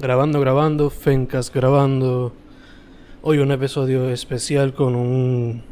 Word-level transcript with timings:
Grabando, 0.00 0.38
grabando, 0.38 0.90
Fencas 0.90 1.52
grabando. 1.52 2.32
Hoy 3.20 3.38
un 3.38 3.50
episodio 3.50 4.10
especial 4.10 4.72
con 4.72 4.94
un 4.94 5.64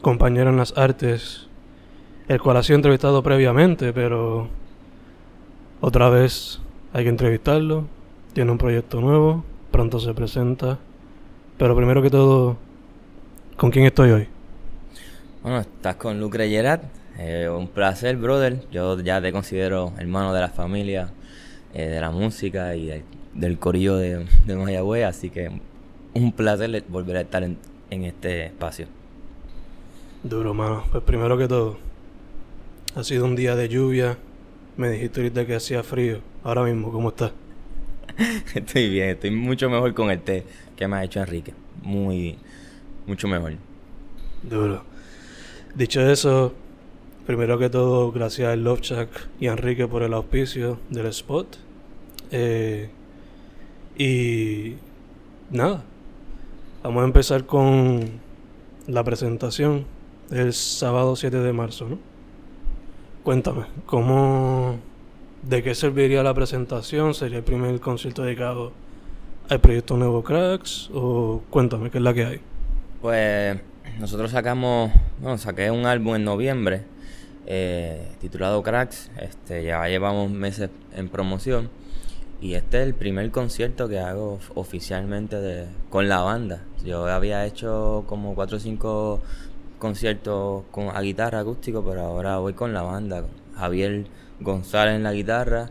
compañero 0.00 0.50
en 0.50 0.58
las 0.58 0.78
artes, 0.78 1.48
el 2.28 2.40
cual 2.40 2.58
ha 2.58 2.62
sido 2.62 2.76
entrevistado 2.76 3.20
previamente, 3.24 3.92
pero 3.92 4.46
otra 5.80 6.08
vez 6.08 6.60
hay 6.92 7.02
que 7.02 7.10
entrevistarlo. 7.10 7.86
Tiene 8.32 8.52
un 8.52 8.58
proyecto 8.58 9.00
nuevo, 9.00 9.44
pronto 9.72 9.98
se 9.98 10.14
presenta. 10.14 10.78
Pero 11.58 11.74
primero 11.74 12.00
que 12.00 12.10
todo, 12.10 12.58
¿con 13.56 13.72
quién 13.72 13.86
estoy 13.86 14.12
hoy? 14.12 14.28
Bueno, 15.42 15.58
estás 15.58 15.96
con 15.96 16.20
Lucre 16.20 16.48
Gerard. 16.48 16.82
Eh, 17.18 17.48
un 17.48 17.66
placer, 17.66 18.16
brother. 18.18 18.60
Yo 18.70 19.00
ya 19.00 19.20
te 19.20 19.32
considero 19.32 19.94
hermano 19.98 20.32
de 20.32 20.40
la 20.40 20.48
familia, 20.48 21.12
eh, 21.74 21.88
de 21.88 22.00
la 22.00 22.12
música 22.12 22.76
y 22.76 22.86
del 22.86 23.02
corillo 23.58 23.96
de, 23.96 24.26
de 24.46 24.56
Mayagüez, 24.56 25.04
así 25.04 25.30
que 25.30 25.50
un 26.14 26.32
placer 26.32 26.84
volver 26.88 27.16
a 27.16 27.20
estar 27.22 27.42
en, 27.42 27.56
en 27.90 28.04
este 28.04 28.46
espacio. 28.46 28.86
Duro, 30.22 30.54
mano. 30.54 30.84
Pues 30.90 31.02
primero 31.02 31.36
que 31.36 31.48
todo, 31.48 31.78
ha 32.94 33.02
sido 33.02 33.24
un 33.24 33.34
día 33.34 33.56
de 33.56 33.68
lluvia. 33.68 34.18
Me 34.76 34.90
dijiste 34.90 35.20
ahorita 35.20 35.46
que 35.46 35.56
hacía 35.56 35.82
frío. 35.82 36.20
Ahora 36.44 36.62
mismo, 36.64 36.92
¿cómo 36.92 37.08
estás? 37.08 37.32
estoy 38.54 38.88
bien, 38.90 39.10
estoy 39.10 39.30
mucho 39.30 39.68
mejor 39.70 39.94
con 39.94 40.10
el 40.10 40.20
té 40.20 40.44
que 40.76 40.86
me 40.86 40.96
ha 40.96 41.04
hecho 41.04 41.20
Enrique. 41.20 41.54
Muy, 41.82 42.38
mucho 43.06 43.28
mejor. 43.28 43.54
Duro. 44.42 44.84
Dicho 45.74 46.00
eso, 46.00 46.52
primero 47.26 47.58
que 47.58 47.70
todo, 47.70 48.12
gracias 48.12 48.52
a 48.52 48.56
Love 48.56 49.08
y 49.40 49.46
a 49.46 49.52
Enrique 49.52 49.86
por 49.86 50.02
el 50.02 50.12
auspicio 50.12 50.78
del 50.90 51.06
spot. 51.06 51.56
Eh, 52.30 52.90
y 53.96 54.74
nada, 55.50 55.82
vamos 56.82 57.02
a 57.02 57.06
empezar 57.06 57.44
con 57.44 58.20
la 58.86 59.04
presentación 59.04 59.84
el 60.30 60.52
sábado 60.52 61.14
7 61.14 61.38
de 61.38 61.52
marzo, 61.52 61.88
¿no? 61.88 61.98
Cuéntame, 63.22 63.66
¿cómo, 63.86 64.78
de 65.42 65.62
qué 65.62 65.74
serviría 65.74 66.22
la 66.22 66.34
presentación? 66.34 67.14
¿Sería 67.14 67.38
el 67.38 67.44
primer 67.44 67.78
concierto 67.80 68.22
dedicado 68.22 68.72
al 69.48 69.60
proyecto 69.60 69.96
Nuevo 69.96 70.24
Cracks? 70.24 70.90
O 70.92 71.42
cuéntame, 71.50 71.90
¿qué 71.90 71.98
es 71.98 72.04
la 72.04 72.14
que 72.14 72.24
hay? 72.24 72.40
Pues 73.00 73.60
nosotros 74.00 74.30
sacamos, 74.30 74.90
bueno, 75.20 75.38
saqué 75.38 75.70
un 75.70 75.86
álbum 75.86 76.16
en 76.16 76.24
noviembre 76.24 76.82
eh, 77.46 78.08
titulado 78.20 78.62
Cracks. 78.62 79.10
Este, 79.20 79.64
ya 79.64 79.86
llevamos 79.86 80.30
meses 80.30 80.70
en 80.96 81.08
promoción 81.08 81.68
y 82.42 82.56
este 82.56 82.80
es 82.80 82.88
el 82.88 82.94
primer 82.94 83.30
concierto 83.30 83.88
que 83.88 84.00
hago 84.00 84.40
oficialmente 84.56 85.36
de, 85.36 85.66
con 85.90 86.08
la 86.08 86.22
banda. 86.22 86.64
Yo 86.84 87.06
había 87.06 87.46
hecho 87.46 88.04
como 88.08 88.34
cuatro 88.34 88.56
o 88.56 88.60
cinco 88.60 89.20
conciertos 89.78 90.64
con, 90.72 90.88
a 90.88 91.00
guitarra 91.02 91.38
acústico, 91.38 91.84
pero 91.88 92.02
ahora 92.02 92.38
voy 92.38 92.54
con 92.54 92.72
la 92.72 92.82
banda. 92.82 93.24
Javier 93.56 94.06
González 94.40 94.96
en 94.96 95.04
la 95.04 95.12
guitarra, 95.12 95.70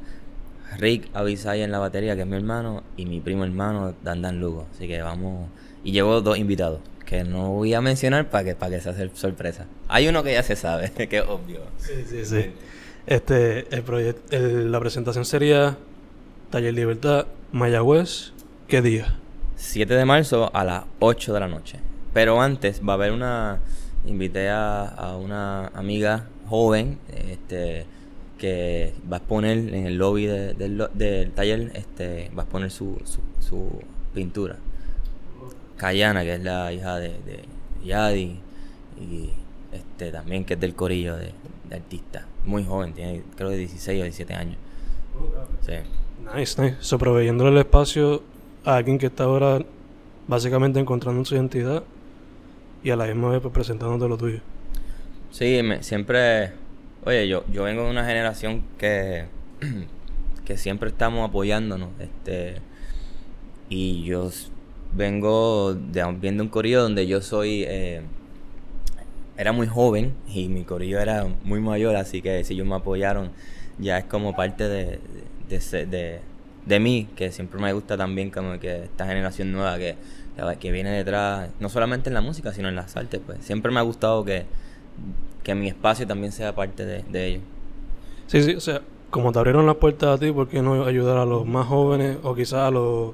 Rick 0.77 1.09
Avisay 1.13 1.61
en 1.61 1.71
la 1.71 1.79
batería, 1.79 2.15
que 2.15 2.21
es 2.21 2.27
mi 2.27 2.37
hermano, 2.37 2.83
y 2.95 3.05
mi 3.05 3.19
primo 3.19 3.43
hermano, 3.43 3.93
Dandan 4.01 4.39
Lugo. 4.39 4.65
Así 4.73 4.87
que 4.87 5.01
vamos. 5.01 5.49
Y 5.83 5.91
llevo 5.91 6.21
dos 6.21 6.37
invitados, 6.37 6.79
que 7.05 7.25
no 7.25 7.49
voy 7.51 7.73
a 7.73 7.81
mencionar 7.81 8.29
para 8.29 8.45
que, 8.45 8.55
para 8.55 8.77
que 8.77 8.81
se 8.81 8.89
haga 8.91 9.09
sorpresa. 9.13 9.65
Hay 9.89 10.07
uno 10.07 10.23
que 10.23 10.31
ya 10.31 10.43
se 10.43 10.55
sabe, 10.55 10.89
que 11.09 11.17
es 11.17 11.23
obvio. 11.27 11.59
Sí, 11.79 12.05
sí, 12.07 12.23
sí. 12.23 12.51
Este, 13.07 13.67
el 13.75 13.83
proyecto, 13.83 14.37
la 14.39 14.79
presentación 14.79 15.25
sería 15.25 15.77
Taller 16.51 16.73
Libertad, 16.73 17.27
Mayagüez, 17.53 18.33
¿qué 18.67 18.81
día? 18.81 19.17
7 19.55 19.93
de 19.93 20.03
marzo 20.03 20.51
a 20.53 20.65
las 20.65 20.83
8 20.99 21.33
de 21.33 21.39
la 21.39 21.47
noche. 21.47 21.79
Pero 22.13 22.41
antes 22.41 22.81
va 22.85 22.91
a 22.91 22.95
haber 22.95 23.13
una. 23.13 23.61
Invité 24.05 24.49
a, 24.49 25.15
una 25.17 25.67
amiga 25.67 26.27
joven 26.49 26.99
este, 27.07 27.85
que 28.37 28.93
va 29.09 29.17
a 29.17 29.19
exponer 29.19 29.59
en 29.59 29.85
el 29.85 29.95
lobby 29.95 30.25
del 30.25 31.31
taller, 31.33 31.71
este, 31.73 32.29
va 32.37 32.41
a 32.41 32.45
exponer 32.45 32.69
su, 32.69 33.01
su, 33.39 33.79
pintura. 34.13 34.57
Cayana, 35.77 36.23
que 36.23 36.33
es 36.33 36.43
la 36.43 36.73
hija 36.73 36.97
de, 36.97 37.09
de 37.09 37.45
Yadi, 37.85 38.39
y 38.99 39.29
este, 39.71 40.11
también 40.11 40.43
que 40.43 40.55
es 40.55 40.59
del 40.59 40.75
corillo 40.75 41.15
de, 41.15 41.31
de 41.69 41.75
artista. 41.75 42.25
Muy 42.43 42.65
joven, 42.65 42.91
tiene 42.91 43.23
creo 43.37 43.51
de 43.51 43.57
16 43.57 44.01
o 44.01 44.03
17 44.03 44.33
años. 44.33 44.57
Sí. 45.65 45.75
Nice, 46.35 46.61
nice. 46.61 46.77
So, 46.79 46.97
el 46.97 47.57
espacio 47.57 48.23
a 48.63 48.75
alguien 48.75 48.97
que 48.97 49.07
está 49.07 49.23
ahora 49.25 49.59
básicamente 50.27 50.79
encontrando 50.79 51.25
su 51.25 51.35
identidad 51.35 51.83
y 52.83 52.89
a 52.89 52.95
la 52.95 53.05
misma 53.05 53.29
vez 53.29 53.41
pues, 53.41 53.53
presentándote 53.53 54.07
lo 54.07 54.17
tuyo. 54.17 54.39
Sí, 55.31 55.61
siempre. 55.81 56.53
Oye, 57.05 57.27
yo, 57.27 57.43
yo 57.51 57.63
vengo 57.63 57.83
de 57.83 57.89
una 57.91 58.05
generación 58.05 58.63
que, 58.77 59.25
que 60.45 60.57
siempre 60.57 60.89
estamos 60.89 61.27
apoyándonos. 61.27 61.89
Este, 61.99 62.55
y 63.69 64.03
yo 64.03 64.29
vengo 64.93 65.73
de, 65.73 66.03
viendo 66.19 66.43
un 66.43 66.49
corillo 66.49 66.81
donde 66.81 67.07
yo 67.07 67.21
soy. 67.21 67.65
Eh, 67.67 68.01
era 69.37 69.53
muy 69.53 69.65
joven 69.65 70.13
y 70.27 70.49
mi 70.49 70.63
corillo 70.63 70.99
era 70.99 71.25
muy 71.43 71.59
mayor, 71.59 71.95
así 71.95 72.21
que 72.21 72.43
si 72.43 72.53
ellos 72.53 72.67
me 72.67 72.75
apoyaron, 72.75 73.31
ya 73.79 73.97
es 73.97 74.05
como 74.05 74.35
parte 74.35 74.67
de, 74.67 74.99
de, 75.59 76.79
mí, 76.79 77.07
que 77.15 77.31
siempre 77.31 77.59
me 77.59 77.73
gusta 77.73 77.97
también 77.97 78.29
como 78.29 78.59
que 78.59 78.83
esta 78.83 79.05
generación 79.05 79.51
nueva 79.51 79.77
que, 79.77 79.95
que 80.59 80.71
viene 80.71 80.91
detrás, 80.91 81.49
no 81.59 81.69
solamente 81.69 82.09
en 82.09 82.13
la 82.13 82.21
música, 82.21 82.53
sino 82.53 82.69
en 82.69 82.75
las 82.75 82.95
artes, 82.95 83.21
pues 83.25 83.39
siempre 83.43 83.71
me 83.71 83.79
ha 83.79 83.83
gustado 83.83 84.23
que, 84.23 84.45
que 85.43 85.55
mi 85.55 85.67
espacio 85.67 86.07
también 86.07 86.31
sea 86.31 86.55
parte 86.55 86.85
de, 86.85 87.03
de 87.03 87.27
ellos. 87.27 87.43
Sí, 88.27 88.41
sí, 88.43 88.55
o 88.55 88.61
sea, 88.61 88.81
como 89.09 89.31
te 89.31 89.39
abrieron 89.39 89.65
las 89.65 89.75
puertas 89.75 90.09
a 90.15 90.17
ti, 90.17 90.31
¿por 90.31 90.47
qué 90.47 90.61
no 90.61 90.85
ayudar 90.85 91.17
a 91.17 91.25
los 91.25 91.45
más 91.45 91.67
jóvenes 91.67 92.17
o 92.23 92.33
quizás 92.33 92.67
a 92.67 92.71
los 92.71 93.13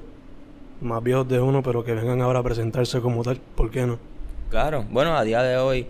más 0.80 1.02
viejos 1.02 1.28
de 1.28 1.40
uno, 1.40 1.62
pero 1.62 1.84
que 1.84 1.92
vengan 1.92 2.22
ahora 2.22 2.38
a 2.38 2.42
presentarse 2.42 3.00
como 3.00 3.24
tal? 3.24 3.40
¿Por 3.56 3.70
qué 3.70 3.84
no? 3.84 3.98
Claro, 4.48 4.84
bueno, 4.90 5.16
a 5.16 5.24
día 5.24 5.42
de 5.42 5.56
hoy 5.56 5.86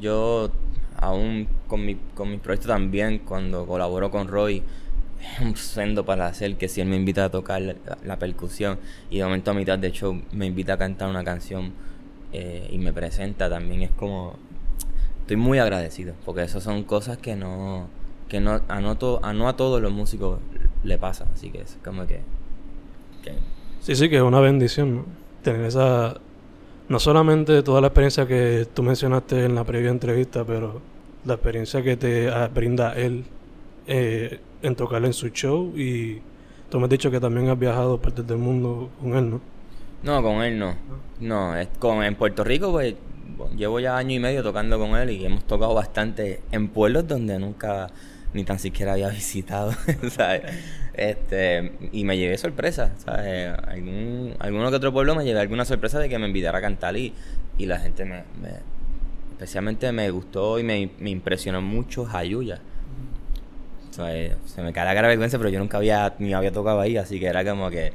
yo 0.00 0.50
aún 0.96 1.48
con 1.66 1.84
mi, 1.84 1.96
con 2.14 2.30
mi 2.30 2.36
proyecto 2.36 2.68
también, 2.68 3.18
cuando 3.18 3.66
colaboro 3.66 4.10
con 4.10 4.28
Roy, 4.28 4.62
un 5.40 5.56
sendo 5.56 6.04
para 6.04 6.26
hacer 6.26 6.56
que 6.56 6.68
si 6.68 6.80
él 6.80 6.88
me 6.88 6.96
invita 6.96 7.24
a 7.24 7.30
tocar 7.30 7.62
la, 7.62 8.18
percusión 8.18 8.78
y 9.10 9.18
de 9.18 9.24
momento 9.24 9.50
a 9.50 9.54
mitad 9.54 9.78
de 9.78 9.92
show 9.92 10.20
me 10.32 10.46
invita 10.46 10.74
a 10.74 10.78
cantar 10.78 11.08
una 11.08 11.24
canción 11.24 11.72
eh, 12.32 12.68
y 12.70 12.78
me 12.78 12.92
presenta 12.92 13.48
también 13.48 13.82
es 13.82 13.90
como 13.90 14.36
estoy 15.20 15.36
muy 15.36 15.58
agradecido 15.58 16.14
porque 16.24 16.42
esas 16.42 16.62
son 16.62 16.84
cosas 16.84 17.18
que 17.18 17.36
no 17.36 17.88
que 18.28 18.40
no 18.40 18.60
a 18.68 18.80
no, 18.80 19.48
a, 19.48 19.56
todos 19.56 19.82
los 19.82 19.92
músicos 19.92 20.38
le 20.84 20.98
pasa 20.98 21.26
así 21.32 21.50
que 21.50 21.62
es 21.62 21.78
como 21.84 22.06
que, 22.06 22.20
sí 23.80 23.96
sí 23.96 24.08
que 24.08 24.16
es 24.16 24.22
una 24.22 24.40
bendición 24.40 24.96
¿no? 24.96 25.04
tener 25.42 25.62
esa 25.62 26.20
no 26.88 26.98
solamente 26.98 27.62
toda 27.62 27.80
la 27.80 27.88
experiencia 27.88 28.26
que 28.26 28.66
tú 28.72 28.82
mencionaste 28.82 29.44
en 29.44 29.54
la 29.54 29.64
previa 29.64 29.90
entrevista 29.90 30.44
pero 30.44 30.80
la 31.24 31.34
experiencia 31.34 31.82
que 31.82 31.96
te 31.96 32.30
brinda 32.48 32.94
él 32.94 33.24
eh, 33.86 34.40
en 34.62 34.74
tocar 34.74 35.04
en 35.04 35.12
su 35.12 35.28
show 35.28 35.72
y 35.76 36.20
tú 36.68 36.78
me 36.78 36.84
has 36.84 36.90
dicho 36.90 37.10
que 37.10 37.20
también 37.20 37.48
has 37.48 37.58
viajado 37.58 38.00
partes 38.00 38.26
del 38.26 38.38
mundo 38.38 38.90
con 39.00 39.16
él, 39.16 39.30
¿no? 39.30 39.40
No, 40.02 40.22
con 40.22 40.42
él 40.42 40.58
no. 40.58 40.74
No, 41.20 41.56
es 41.56 41.68
con, 41.78 42.02
en 42.02 42.14
Puerto 42.14 42.44
Rico 42.44 42.72
pues 42.72 42.94
llevo 43.56 43.80
ya 43.80 43.96
año 43.96 44.14
y 44.14 44.18
medio 44.18 44.42
tocando 44.42 44.78
con 44.78 44.96
él 44.96 45.10
y 45.10 45.24
hemos 45.24 45.44
tocado 45.44 45.74
bastante 45.74 46.40
en 46.52 46.68
pueblos 46.68 47.06
donde 47.06 47.38
nunca 47.38 47.88
ni 48.32 48.44
tan 48.44 48.58
siquiera 48.58 48.92
había 48.92 49.08
visitado. 49.10 49.72
Este, 50.94 51.72
y 51.92 52.04
me 52.04 52.16
llevé 52.16 52.36
sorpresa, 52.36 52.92
¿sabes? 52.98 53.52
Algún, 53.66 54.34
alguno 54.38 54.70
que 54.70 54.76
otro 54.76 54.92
pueblo 54.92 55.14
me 55.14 55.24
llevé 55.24 55.40
alguna 55.40 55.64
sorpresa 55.64 55.98
de 55.98 56.08
que 56.08 56.18
me 56.18 56.26
invitara 56.26 56.58
a 56.58 56.60
cantar 56.60 56.96
y, 56.96 57.14
y 57.58 57.66
la 57.66 57.78
gente 57.78 58.04
me, 58.04 58.24
especialmente 59.32 59.90
me 59.92 60.10
gustó 60.10 60.58
y 60.58 60.62
me, 60.62 60.90
me 60.98 61.10
impresionó 61.10 61.62
mucho 61.62 62.04
Jayuya 62.04 62.60
se 63.90 64.62
me 64.62 64.72
cae 64.72 64.84
la 64.84 64.94
cara 64.94 65.08
vergüenza, 65.08 65.38
pero 65.38 65.50
yo 65.50 65.58
nunca 65.58 65.78
había 65.78 66.14
ni 66.18 66.32
había 66.32 66.52
tocado 66.52 66.80
ahí, 66.80 66.96
así 66.96 67.18
que 67.18 67.26
era 67.26 67.44
como 67.44 67.70
que 67.70 67.92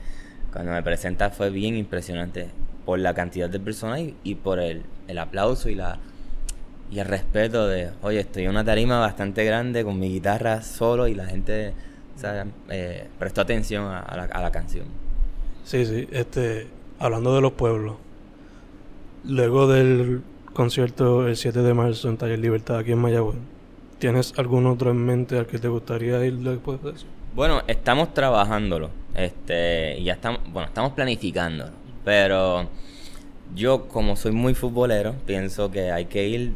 cuando 0.52 0.72
me 0.72 0.84
presenta 0.84 1.30
fue 1.30 1.50
bien 1.50 1.76
impresionante 1.76 2.50
por 2.86 3.00
la 3.00 3.14
cantidad 3.14 3.50
de 3.50 3.60
personas 3.60 4.02
y, 4.24 4.36
por 4.36 4.60
el, 4.60 4.84
el, 5.08 5.18
aplauso 5.18 5.70
y 5.70 5.76
la 5.76 5.98
y 6.92 7.00
el 7.00 7.08
respeto 7.08 7.68
de, 7.68 7.90
oye, 8.04 8.20
estoy 8.20 8.44
en 8.44 8.52
una 8.52 8.64
tarima 8.64 9.00
bastante 9.00 9.44
grande 9.44 9.84
con 9.84 10.00
mi 10.00 10.10
guitarra 10.10 10.62
solo 10.62 11.08
y 11.08 11.16
la 11.16 11.26
gente 11.26 11.74
eh, 12.70 13.08
prestó 13.18 13.42
atención 13.42 13.86
a, 13.86 14.16
la, 14.16 14.24
a 14.32 14.42
la 14.42 14.52
canción. 14.52 14.86
Sí, 15.64 15.86
sí, 15.86 16.08
este, 16.12 16.68
hablando 17.00 17.34
de 17.34 17.42
los 17.42 17.54
pueblos, 17.54 17.96
luego 19.24 19.68
del 19.68 20.22
concierto 20.54 21.28
el 21.28 21.36
7 21.36 21.64
de 21.64 21.74
marzo 21.74 22.08
en 22.08 22.18
Taller 22.18 22.40
Libertad 22.40 22.78
aquí 22.78 22.92
en 22.92 23.00
Mayagüez, 23.00 23.38
¿Tienes 24.00 24.34
algún 24.38 24.68
otro 24.68 24.92
en 24.92 24.98
mente 24.98 25.38
al 25.38 25.48
que 25.48 25.58
te 25.58 25.68
gustaría 25.68 26.24
ir 26.26 26.38
después 26.38 26.82
de 26.84 26.92
eso? 26.92 27.06
Bueno, 27.34 27.62
estamos 27.68 28.14
trabajándolo. 28.14 28.90
Este, 29.16 30.02
ya 30.04 30.14
estamos, 30.14 30.42
bueno, 30.52 30.68
estamos 30.68 30.94
planificándolo. 30.94 31.72
Pero 32.04 32.70
yo, 33.54 33.88
como 33.88 34.16
soy 34.16 34.32
muy 34.32 34.54
futbolero, 34.54 35.16
pienso 35.26 35.72
que 35.72 35.92
hay 35.92 36.06
que 36.06 36.28
ir 36.28 36.54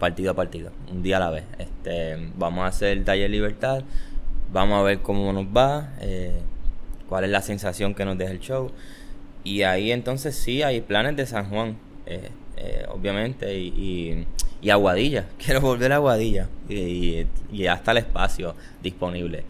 partido 0.00 0.32
a 0.32 0.34
partido, 0.34 0.72
un 0.90 1.02
día 1.02 1.18
a 1.18 1.20
la 1.20 1.30
vez. 1.30 1.44
Este, 1.58 2.16
vamos 2.36 2.64
a 2.64 2.66
hacer 2.66 2.98
el 2.98 3.04
taller 3.04 3.30
Libertad, 3.30 3.84
vamos 4.52 4.80
a 4.80 4.82
ver 4.82 5.00
cómo 5.00 5.32
nos 5.32 5.44
va, 5.46 5.92
eh, 6.00 6.40
cuál 7.08 7.24
es 7.24 7.30
la 7.30 7.42
sensación 7.42 7.94
que 7.94 8.04
nos 8.04 8.18
deja 8.18 8.32
el 8.32 8.40
show. 8.40 8.72
Y 9.44 9.62
ahí 9.62 9.92
entonces 9.92 10.34
sí 10.34 10.62
hay 10.62 10.80
planes 10.80 11.16
de 11.16 11.26
San 11.26 11.48
Juan, 11.48 11.76
eh, 12.06 12.30
eh, 12.56 12.84
obviamente, 12.88 13.56
y, 13.56 13.68
y, 13.68 14.26
Aguadilla. 14.68 15.26
Quiero 15.42 15.62
volver 15.62 15.92
a 15.92 15.96
Aguadilla 15.96 16.48
y, 16.68 17.24
y 17.50 17.58
ya 17.62 17.74
está 17.74 17.92
el 17.92 17.98
espacio 17.98 18.54
disponible. 18.82 19.44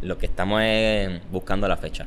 lo 0.00 0.16
que 0.16 0.24
estamos 0.24 0.62
es 0.64 1.20
buscando 1.30 1.68
la 1.68 1.76
fecha. 1.76 2.06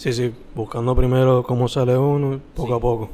Sí, 0.00 0.14
sí, 0.14 0.32
buscando 0.54 0.96
primero 0.96 1.42
cómo 1.42 1.68
sale 1.68 1.94
uno, 1.94 2.40
poco 2.54 2.74
a 2.74 2.80
poco. 2.80 3.10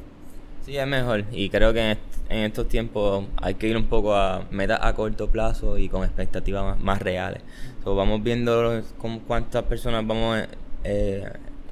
Sí, 0.65 0.77
es 0.77 0.87
mejor. 0.87 1.25
Y 1.33 1.49
creo 1.49 1.73
que 1.73 1.99
en, 2.29 2.39
estos 2.45 2.69
tiempos 2.69 3.25
hay 3.43 3.55
que 3.55 3.67
ir 3.67 3.77
un 3.77 3.87
poco 3.87 4.15
a 4.15 4.45
metas 4.53 4.79
a 4.81 4.95
corto 4.95 5.29
plazo 5.29 5.79
y 5.79 5.89
con 5.89 6.05
expectativas 6.05 6.79
más, 6.81 7.03
reales. 7.03 7.43
vamos 7.85 8.23
viendo 8.23 8.83
con 8.99 9.19
cuántas 9.19 9.65
personas 9.65 10.07
vamos 10.07 10.45
eh, 10.85 11.29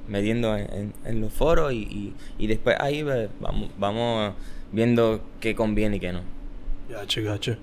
mediendo 0.09 0.57
en, 0.57 1.21
los 1.21 1.31
foros 1.31 1.71
y, 1.71 2.13
después 2.37 2.75
ahí 2.79 3.01
pues, 3.01 3.29
vamos, 3.39 3.69
vamos 3.77 4.33
viendo 4.73 5.21
qué 5.39 5.55
conviene 5.55 5.95
y 5.95 5.99
qué 6.01 6.11
no. 6.11 6.34
Gache, 6.89 7.21
gache. 7.23 7.57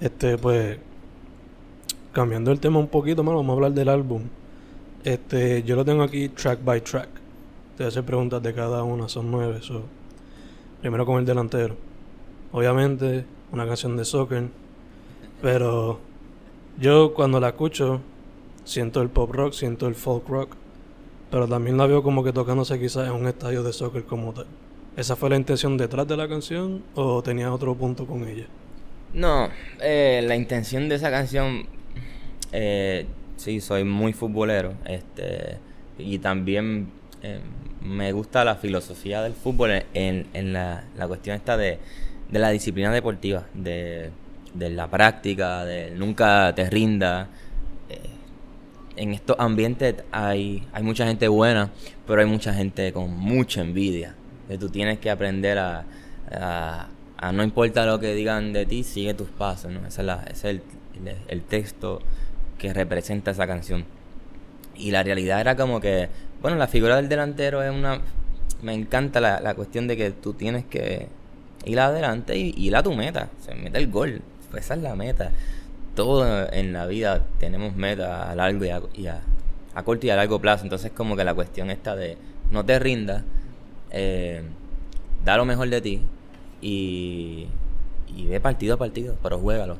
Este, 0.00 0.38
pues, 0.38 0.78
cambiando 2.12 2.52
el 2.52 2.60
tema 2.60 2.78
un 2.78 2.88
poquito 2.88 3.22
más, 3.22 3.34
vamos 3.34 3.50
a 3.50 3.54
hablar 3.54 3.72
del 3.72 3.88
álbum. 3.88 4.22
Este, 5.04 5.62
yo 5.62 5.76
lo 5.76 5.84
tengo 5.84 6.02
aquí 6.02 6.30
track 6.30 6.64
by 6.64 6.80
track. 6.80 7.08
Te 7.76 7.82
voy 7.82 7.84
a 7.84 7.88
hacer 7.88 8.04
preguntas 8.04 8.42
de 8.42 8.54
cada 8.54 8.82
una, 8.82 9.08
son 9.08 9.30
nueve. 9.30 9.60
Primero 10.80 11.04
con 11.04 11.18
el 11.18 11.26
delantero. 11.26 11.76
Obviamente, 12.52 13.26
una 13.52 13.66
canción 13.66 13.96
de 13.96 14.04
soccer. 14.04 14.48
Pero 15.42 16.00
yo 16.80 17.12
cuando 17.12 17.38
la 17.38 17.48
escucho, 17.48 18.00
siento 18.64 19.02
el 19.02 19.10
pop 19.10 19.30
rock, 19.32 19.52
siento 19.52 19.86
el 19.86 19.94
folk 19.94 20.26
rock. 20.28 20.56
Pero 21.30 21.46
también 21.46 21.76
la 21.76 21.86
veo 21.86 22.02
como 22.02 22.24
que 22.24 22.32
tocándose 22.32 22.80
quizás 22.80 23.08
en 23.08 23.14
un 23.14 23.26
estadio 23.26 23.62
de 23.62 23.74
soccer 23.74 24.04
como 24.04 24.32
tal. 24.32 24.46
¿Esa 24.96 25.14
fue 25.16 25.30
la 25.30 25.36
intención 25.36 25.76
detrás 25.76 26.08
de 26.08 26.16
la 26.16 26.26
canción 26.26 26.82
o 26.94 27.22
tenías 27.22 27.50
otro 27.50 27.74
punto 27.74 28.06
con 28.06 28.26
ella? 28.26 28.46
No, 29.12 29.48
eh, 29.80 30.22
la 30.26 30.36
intención 30.36 30.88
de 30.88 30.94
esa 30.94 31.10
canción 31.10 31.66
eh, 32.52 33.06
sí, 33.36 33.60
soy 33.60 33.84
muy 33.84 34.12
futbolero. 34.12 34.74
Este, 34.86 35.58
y 35.98 36.18
también 36.18 36.88
eh, 37.22 37.40
me 37.82 38.12
gusta 38.12 38.44
la 38.44 38.56
filosofía 38.56 39.22
del 39.22 39.34
fútbol 39.34 39.84
en, 39.94 40.26
en 40.32 40.52
la, 40.52 40.84
la, 40.96 41.06
cuestión 41.06 41.36
esta 41.36 41.56
de, 41.56 41.78
de, 42.30 42.38
la 42.38 42.50
disciplina 42.50 42.92
deportiva, 42.92 43.46
de, 43.54 44.10
de, 44.54 44.70
la 44.70 44.88
práctica, 44.88 45.64
de 45.64 45.90
nunca 45.92 46.52
te 46.54 46.68
rinda. 46.68 47.28
Eh, 47.88 48.00
en 48.96 49.12
estos 49.12 49.36
ambientes 49.38 49.96
hay, 50.10 50.66
hay 50.72 50.82
mucha 50.82 51.06
gente 51.06 51.28
buena, 51.28 51.70
pero 52.06 52.20
hay 52.20 52.26
mucha 52.26 52.54
gente 52.54 52.92
con 52.92 53.10
mucha 53.16 53.60
envidia. 53.60 54.14
Que 54.48 54.58
tú 54.58 54.68
tienes 54.68 54.98
que 54.98 55.10
aprender 55.10 55.58
a, 55.58 55.84
a, 56.30 57.32
no 57.32 57.42
importa 57.42 57.86
lo 57.86 57.98
que 57.98 58.14
digan 58.14 58.52
de 58.52 58.66
ti, 58.66 58.84
sigue 58.84 59.14
tus 59.14 59.28
pasos. 59.28 59.70
¿no? 59.72 59.80
Ese 59.86 60.02
es, 60.02 60.06
la, 60.06 60.24
es 60.30 60.44
el, 60.44 60.62
el, 61.28 61.42
texto 61.42 62.00
que 62.58 62.72
representa 62.72 63.30
esa 63.30 63.46
canción. 63.46 63.84
Y 64.76 64.90
la 64.90 65.02
realidad 65.02 65.40
era 65.40 65.56
como 65.56 65.80
que, 65.80 66.08
bueno, 66.42 66.56
la 66.56 66.68
figura 66.68 66.96
del 66.96 67.08
delantero 67.08 67.62
es 67.62 67.70
una... 67.70 68.00
Me 68.62 68.74
encanta 68.74 69.20
la, 69.20 69.40
la 69.40 69.54
cuestión 69.54 69.86
de 69.86 69.96
que 69.96 70.10
tú 70.12 70.32
tienes 70.32 70.64
que 70.64 71.08
ir 71.66 71.80
adelante 71.80 72.36
y 72.36 72.54
ir 72.56 72.74
a 72.76 72.82
tu 72.82 72.94
meta. 72.94 73.28
Se 73.40 73.54
mete 73.54 73.78
el 73.78 73.90
gol. 73.90 74.22
Esa 74.56 74.74
es 74.74 74.82
la 74.82 74.94
meta. 74.94 75.32
Todo 75.94 76.50
en 76.52 76.72
la 76.72 76.86
vida 76.86 77.24
tenemos 77.38 77.74
metas 77.74 78.28
a 78.28 78.34
largo 78.34 78.64
y 78.64 79.06
a, 79.06 79.20
a, 79.74 79.82
corto 79.82 80.06
y 80.06 80.10
a 80.10 80.16
largo 80.16 80.40
plazo. 80.40 80.64
Entonces 80.64 80.92
como 80.92 81.16
que 81.16 81.24
la 81.24 81.34
cuestión 81.34 81.70
está 81.70 81.96
de 81.96 82.16
no 82.50 82.64
te 82.64 82.78
rindas, 82.78 83.22
eh, 83.96 84.42
da 85.24 85.36
lo 85.38 85.46
mejor 85.46 85.70
de 85.70 85.80
ti 85.80 86.02
y, 86.60 87.46
y 88.14 88.26
ve 88.26 88.40
partido 88.40 88.74
a 88.74 88.76
partido, 88.76 89.16
pero 89.22 89.38
juégalo. 89.38 89.78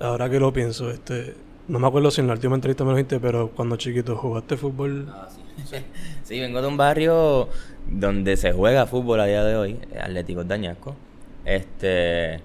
Ahora 0.00 0.30
que 0.30 0.40
lo 0.40 0.50
pienso, 0.50 0.90
este, 0.90 1.34
no 1.68 1.78
me 1.78 1.86
acuerdo 1.86 2.10
si 2.10 2.22
en 2.22 2.26
la 2.26 2.32
última 2.32 2.54
entrevista 2.54 2.84
me 2.84 2.92
lo 2.92 2.96
dijiste, 2.96 3.20
pero 3.20 3.50
cuando 3.50 3.76
chiquito 3.76 4.16
jugaste 4.16 4.56
fútbol. 4.56 5.08
Ah, 5.10 5.28
sí. 5.28 5.76
sí, 6.24 6.40
vengo 6.40 6.62
de 6.62 6.68
un 6.68 6.78
barrio 6.78 7.48
donde 7.86 8.38
se 8.38 8.52
juega 8.52 8.86
fútbol 8.86 9.20
a 9.20 9.26
día 9.26 9.44
de 9.44 9.56
hoy, 9.56 9.78
Atlético 10.00 10.42
Dañasco. 10.44 10.96
Este, 11.44 12.40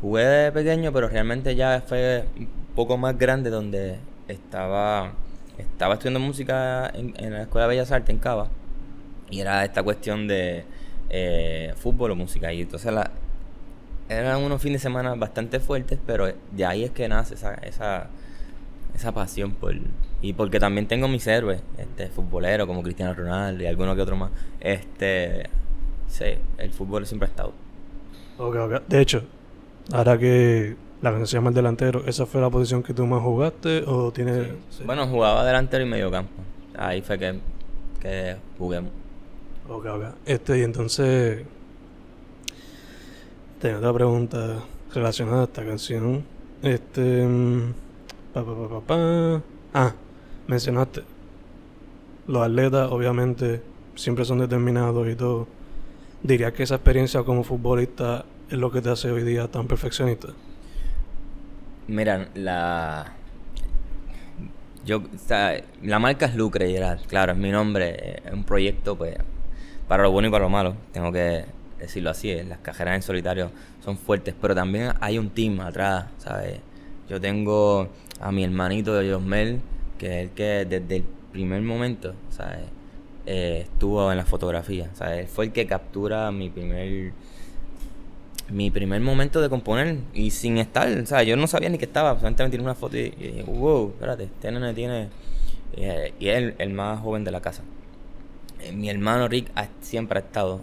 jugué 0.00 0.24
de 0.24 0.52
pequeño, 0.52 0.92
pero 0.92 1.08
realmente 1.08 1.54
ya 1.54 1.80
fue 1.86 2.24
un 2.36 2.48
poco 2.74 2.96
más 2.96 3.16
grande 3.16 3.50
donde 3.50 3.98
estaba 4.26 5.12
estaba 5.58 5.94
estudiando 5.94 6.20
música 6.20 6.90
en, 6.94 7.32
la 7.32 7.42
Escuela 7.42 7.66
de 7.66 7.76
Bellas 7.76 7.92
Artes 7.92 8.10
en 8.10 8.18
Cava 8.18 8.48
y 9.30 9.40
era 9.40 9.64
esta 9.64 9.82
cuestión 9.82 10.26
de 10.28 10.64
eh, 11.08 11.72
fútbol 11.76 12.12
o 12.12 12.16
música 12.16 12.52
y 12.52 12.62
entonces 12.62 12.92
la, 12.92 13.10
eran 14.08 14.42
unos 14.42 14.60
fines 14.60 14.80
de 14.80 14.88
semana 14.88 15.14
bastante 15.14 15.60
fuertes, 15.60 15.98
pero 16.04 16.26
de 16.50 16.64
ahí 16.64 16.84
es 16.84 16.90
que 16.90 17.08
nace 17.08 17.34
esa, 17.34 17.54
esa, 17.54 18.08
esa 18.94 19.12
pasión 19.12 19.52
por 19.52 19.74
y 20.22 20.32
porque 20.34 20.60
también 20.60 20.86
tengo 20.86 21.08
mis 21.08 21.26
héroes, 21.26 21.62
este 21.78 22.08
futbolero 22.08 22.66
como 22.66 22.82
Cristiano 22.82 23.14
Ronaldo 23.14 23.62
y 23.62 23.66
alguno 23.66 23.96
que 23.96 24.02
otro 24.02 24.16
más. 24.16 24.30
Este 24.60 25.48
sí, 26.08 26.24
el 26.58 26.72
fútbol 26.72 27.06
siempre 27.06 27.26
ha 27.26 27.30
estado. 27.30 27.52
De 28.88 29.00
hecho, 29.00 29.22
ahora 29.92 30.18
que 30.18 30.76
la 31.02 31.10
canción 31.10 31.26
se 31.26 31.36
llama 31.36 31.50
el 31.50 31.54
delantero, 31.54 32.04
¿esa 32.06 32.26
fue 32.26 32.40
la 32.40 32.50
posición 32.50 32.82
que 32.82 32.92
tú 32.92 33.06
más 33.06 33.22
jugaste 33.22 33.84
o 33.86 34.12
tienes 34.12 34.48
Bueno, 34.84 35.06
jugaba 35.06 35.44
delantero 35.44 35.84
y 35.84 35.88
medio 35.88 36.10
campo. 36.10 36.32
Ahí 36.76 37.00
fue 37.00 37.18
que, 37.18 37.38
que 38.00 38.36
jugué. 38.58 38.82
Ok, 39.70 39.86
ok. 39.86 40.04
Este, 40.26 40.58
y 40.58 40.62
entonces 40.62 41.44
tengo 43.60 43.78
otra 43.78 43.92
pregunta 43.92 44.64
relacionada 44.92 45.42
a 45.42 45.44
esta 45.44 45.64
canción. 45.64 46.24
Este. 46.60 47.24
Mm, 47.24 47.72
pa, 48.34 48.44
pa, 48.44 48.68
pa, 48.68 48.80
pa, 48.80 49.42
Ah, 49.72 49.92
mencionaste. 50.48 51.02
Los 52.26 52.42
atletas, 52.42 52.90
obviamente, 52.90 53.62
siempre 53.94 54.24
son 54.24 54.40
determinados 54.40 55.08
y 55.08 55.14
todo. 55.14 55.46
¿Dirías 56.22 56.52
que 56.52 56.64
esa 56.64 56.74
experiencia 56.74 57.22
como 57.22 57.44
futbolista 57.44 58.24
es 58.50 58.58
lo 58.58 58.72
que 58.72 58.82
te 58.82 58.90
hace 58.90 59.12
hoy 59.12 59.22
día 59.22 59.46
tan 59.48 59.68
perfeccionista? 59.68 60.28
Mira, 61.86 62.28
la. 62.34 63.12
Yo, 64.84 64.98
o 64.98 65.18
sea, 65.26 65.62
la 65.82 66.00
marca 66.00 66.26
es 66.26 66.34
Lucre, 66.34 66.68
Gerard. 66.68 67.00
Claro, 67.06 67.32
es 67.32 67.38
mi 67.38 67.52
nombre. 67.52 68.20
Es 68.24 68.32
un 68.32 68.44
proyecto, 68.44 68.96
pues, 68.96 69.16
para 69.90 70.04
lo 70.04 70.12
bueno 70.12 70.28
y 70.28 70.30
para 70.30 70.44
lo 70.44 70.50
malo. 70.50 70.76
Tengo 70.92 71.10
que 71.10 71.46
decirlo 71.80 72.10
así, 72.10 72.32
las 72.44 72.60
cajeras 72.60 72.94
en 72.94 73.02
solitario 73.02 73.50
son 73.84 73.98
fuertes, 73.98 74.36
pero 74.40 74.54
también 74.54 74.92
hay 75.00 75.18
un 75.18 75.30
team 75.30 75.58
atrás, 75.58 76.06
¿sabes? 76.18 76.60
Yo 77.08 77.20
tengo 77.20 77.88
a 78.20 78.30
mi 78.30 78.44
hermanito 78.44 78.94
de 78.94 79.12
Josmel, 79.12 79.58
que 79.98 80.06
es 80.06 80.28
el 80.28 80.30
que 80.30 80.64
desde 80.64 80.98
el 80.98 81.04
primer 81.32 81.62
momento, 81.62 82.14
¿sabes? 82.28 82.60
Eh, 83.26 83.62
estuvo 83.64 84.12
en 84.12 84.18
la 84.18 84.24
fotografía, 84.24 84.90
¿sabes? 84.94 85.28
Fue 85.28 85.46
el 85.46 85.52
que 85.52 85.66
captura 85.66 86.30
mi 86.30 86.50
primer 86.50 87.10
mi 88.48 88.70
primer 88.70 89.00
momento 89.00 89.40
de 89.40 89.48
componer 89.48 89.96
y 90.14 90.30
sin 90.30 90.58
estar, 90.58 90.88
o 90.88 91.06
sea, 91.06 91.24
yo 91.24 91.34
no 91.34 91.48
sabía 91.48 91.68
ni 91.68 91.78
que 91.78 91.86
estaba, 91.86 92.14
solamente 92.14 92.44
me 92.44 92.50
tiré 92.50 92.62
una 92.62 92.76
foto 92.76 92.96
y, 92.96 93.10
dije, 93.10 93.42
wow, 93.42 93.88
espérate, 93.88 94.22
este 94.22 94.52
nene 94.52 94.72
tiene... 94.72 95.08
Eh, 95.76 96.14
y 96.20 96.28
es 96.28 96.54
el, 96.58 96.70
más 96.70 97.00
joven 97.00 97.24
de 97.24 97.32
la 97.32 97.40
casa. 97.40 97.64
Eh, 98.62 98.72
mi 98.72 98.90
hermano 98.90 99.28
Rick 99.28 99.50
siempre 99.80 100.18
ha 100.18 100.22
estado 100.22 100.60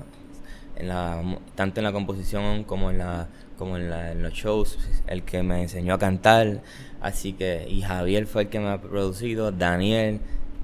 en 0.76 0.88
la, 0.88 1.24
tanto 1.56 1.80
en 1.80 1.84
la 1.84 1.92
composición 1.92 2.64
como 2.64 2.92
en 2.92 3.00
la 3.00 3.28
como 3.58 3.78
en, 3.78 3.90
la, 3.90 4.12
en 4.12 4.22
los 4.22 4.34
shows, 4.34 4.78
el 5.08 5.24
que 5.24 5.42
me 5.42 5.64
enseñó 5.64 5.96
a 5.96 5.98
cantar, 5.98 6.62
así 7.02 7.34
que 7.34 7.66
y 7.68 7.82
Javier 7.82 8.28
fue 8.28 8.44
el 8.44 8.50
que 8.50 8.60
me 8.60 8.70
ha 8.70 8.80
producido, 8.80 9.52
Daniel 9.52 10.20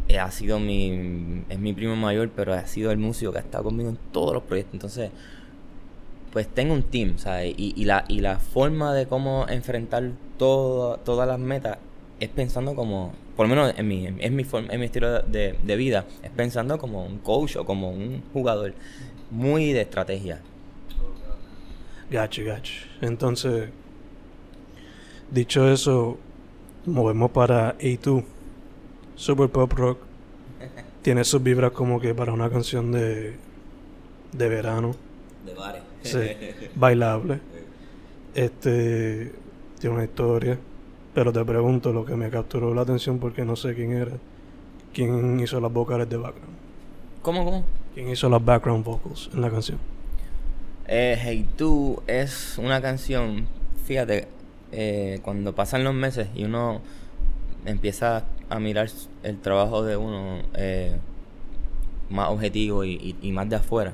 eh, 0.08 0.20
ha 0.20 0.30
sido 0.30 0.60
mi 0.60 1.44
es 1.50 1.58
mi 1.58 1.74
primo 1.74 1.96
mayor, 1.96 2.30
pero 2.36 2.54
ha 2.54 2.68
sido 2.68 2.92
el 2.92 3.00
músico 3.00 3.32
que 3.32 3.40
ha 3.40 3.42
estado 3.42 3.64
conmigo 3.64 3.90
en 3.90 3.98
todos 4.12 4.34
los 4.34 4.44
proyectos, 4.44 4.76
entonces 4.76 5.10
pues 6.32 6.48
tengo 6.48 6.74
un 6.74 6.84
team, 6.84 7.18
¿sabes? 7.18 7.54
Y, 7.58 7.74
y 7.76 7.86
la 7.86 8.06
y 8.08 8.20
la 8.20 8.38
forma 8.38 8.94
de 8.94 9.08
cómo 9.08 9.48
enfrentar 9.50 10.12
todo, 10.38 10.98
todas 10.98 11.28
las 11.28 11.40
metas 11.40 11.78
es 12.24 12.30
pensando 12.30 12.76
como 12.76 13.14
por 13.36 13.48
lo 13.48 13.56
menos 13.56 13.74
en 13.78 13.88
mi, 13.88 14.08
es 14.20 14.32
mi, 14.32 14.44
forma, 14.44 14.72
en 14.72 14.80
mi 14.80 14.86
estilo 14.86 15.22
de, 15.24 15.58
de, 15.62 15.76
vida, 15.76 16.06
es 16.22 16.30
pensando 16.32 16.78
como 16.78 17.04
un 17.06 17.18
coach 17.18 17.56
o 17.56 17.66
como 17.66 17.90
un 17.90 18.22
jugador 18.32 18.74
muy 19.32 19.74
de 19.74 19.82
estrategia. 19.82 20.40
Gacho, 22.12 22.44
gacho. 22.46 22.74
Entonces, 23.02 23.70
dicho 25.32 25.72
eso, 25.72 26.18
movemos 26.86 27.32
para 27.32 27.78
A2, 27.80 28.24
Super 29.16 29.50
Pop 29.50 29.74
Rock. 29.74 30.00
Tiene 31.02 31.24
sus 31.24 31.42
vibras 31.42 31.72
como 31.72 32.00
que 32.00 32.14
para 32.14 32.32
una 32.32 32.50
canción 32.50 32.92
de, 32.92 33.36
de 34.32 34.50
verano. 34.50 34.96
De 35.44 35.54
bares. 35.54 35.82
Sí, 36.04 36.20
bailable. 36.76 37.40
Este 38.36 39.32
tiene 39.80 39.96
una 39.96 40.06
historia. 40.06 40.58
Pero 41.14 41.32
te 41.32 41.46
pregunto 41.46 41.94
lo 41.94 42.06
que 42.06 42.16
me 42.16 42.30
capturó 42.30 42.74
la 42.74 42.82
atención 42.82 43.20
porque 43.20 43.46
no 43.46 43.56
sé 43.56 43.76
quién 43.76 43.92
era. 43.92 44.14
¿Quién 44.94 45.40
hizo 45.40 45.60
las 45.60 45.72
vocales 45.72 46.10
de 46.10 46.18
background? 46.18 46.56
¿Cómo, 47.22 47.46
cómo? 47.46 47.64
¿Quién 47.94 48.10
hizo 48.10 48.30
las 48.30 48.44
background 48.44 48.84
vocals 48.84 49.30
en 49.34 49.42
la 49.42 49.50
canción? 49.50 49.78
Eh, 50.88 51.18
hey 51.22 51.48
Tú 51.56 52.02
es 52.08 52.58
una 52.58 52.82
canción, 52.82 53.48
fíjate, 53.86 54.28
eh, 54.72 55.20
cuando 55.24 55.54
pasan 55.56 55.84
los 55.84 55.94
meses 55.94 56.28
y 56.36 56.44
uno 56.44 56.82
empieza 57.66 58.26
a 58.50 58.60
mirar 58.60 58.90
el 59.24 59.40
trabajo 59.40 59.84
de 59.84 59.98
uno 59.98 60.42
eh, 60.56 60.98
más 62.10 62.30
objetivo 62.30 62.84
y, 62.84 63.16
y, 63.22 63.32
más 63.32 63.50
de 63.50 63.56
afuera, 63.56 63.94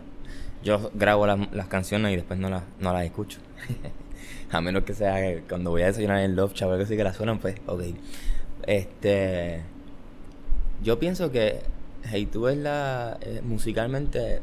yo 0.63 0.89
grabo 0.93 1.27
las 1.27 1.67
canciones 1.67 2.13
y 2.13 2.15
después 2.15 2.39
no 2.39 2.49
las, 2.49 2.63
no 2.79 2.93
las 2.93 3.05
escucho. 3.05 3.39
a 4.51 4.61
menos 4.61 4.83
que 4.83 4.93
sea 4.93 5.41
cuando 5.47 5.71
voy 5.71 5.83
a 5.83 5.87
desayunar 5.87 6.19
en 6.19 6.35
Love 6.35 6.53
Chat 6.53 6.67
o 6.67 6.71
algo 6.71 6.83
así 6.83 6.95
que 6.97 7.03
la 7.03 7.13
suenan, 7.13 7.39
pues, 7.39 7.55
ok. 7.65 7.83
Este. 8.65 9.61
Yo 10.83 10.99
pienso 10.99 11.31
que 11.31 11.61
Hey 12.03 12.25
Tú 12.25 12.47
es 12.47 12.57
la. 12.57 13.17
Eh, 13.21 13.41
musicalmente. 13.43 14.39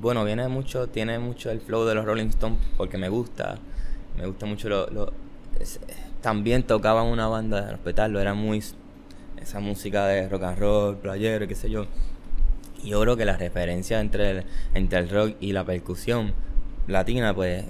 Bueno, 0.00 0.24
viene 0.24 0.48
mucho. 0.48 0.88
Tiene 0.88 1.18
mucho 1.18 1.50
el 1.50 1.60
flow 1.60 1.84
de 1.84 1.94
los 1.94 2.04
Rolling 2.04 2.28
Stones 2.28 2.58
porque 2.76 2.98
me 2.98 3.08
gusta. 3.08 3.58
Me 4.16 4.26
gusta 4.26 4.46
mucho 4.46 4.68
lo. 4.68 5.12
también 6.20 6.62
tocaban 6.64 7.06
una 7.06 7.28
banda 7.28 7.62
de 7.62 7.70
respetarlo, 7.72 8.20
era 8.20 8.34
muy. 8.34 8.62
Esa 9.40 9.60
música 9.60 10.06
de 10.06 10.28
rock 10.28 10.42
and 10.42 10.58
roll, 10.58 10.96
playero, 10.96 11.46
qué 11.46 11.54
sé 11.54 11.70
yo. 11.70 11.86
Y 12.82 12.90
yo 12.90 13.00
creo 13.00 13.16
que 13.16 13.24
la 13.24 13.36
referencia 13.36 14.00
entre 14.00 14.30
el, 14.30 14.44
entre 14.74 14.98
el 14.98 15.08
rock 15.08 15.36
y 15.40 15.52
la 15.52 15.64
percusión 15.64 16.32
latina, 16.86 17.34
pues 17.34 17.64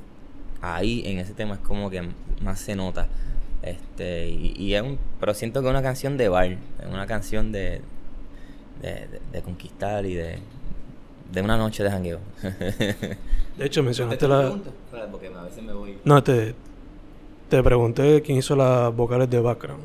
ahí 0.61 1.03
en 1.07 1.19
ese 1.19 1.35
tema 1.35 1.55
es 1.55 1.61
como 1.61 1.91
que 1.91 2.03
más 2.43 2.61
se 2.61 2.75
nota. 2.75 3.09
Este, 3.63 4.29
y, 4.29 4.75
es 4.75 4.83
un, 4.83 4.99
pero 5.19 5.35
siento 5.35 5.61
que 5.61 5.67
es 5.67 5.71
una 5.71 5.83
canción 5.83 6.17
de 6.17 6.29
bar, 6.29 6.47
es 6.47 6.87
una 6.89 7.07
canción 7.07 7.51
de, 7.51 7.81
de, 8.81 9.43
conquistar 9.43 10.07
y 10.07 10.15
de, 10.15 10.39
de 11.33 11.43
una 11.43 11.57
noche 11.57 11.83
de 11.83 11.91
jangueo. 11.91 12.21
de 12.43 13.67
hecho, 13.67 13.83
mencionaste 13.83 14.29
la... 14.29 14.57
Porque 15.11 15.29
a 15.29 15.43
veces 15.43 15.63
me 15.63 15.73
voy... 15.73 15.99
No, 16.05 16.23
te, 16.23 16.55
te 17.49 17.63
pregunté 17.63 18.23
quién 18.23 18.39
hizo 18.39 18.55
las 18.55 18.95
vocales 18.95 19.29
de 19.29 19.41
background. 19.41 19.83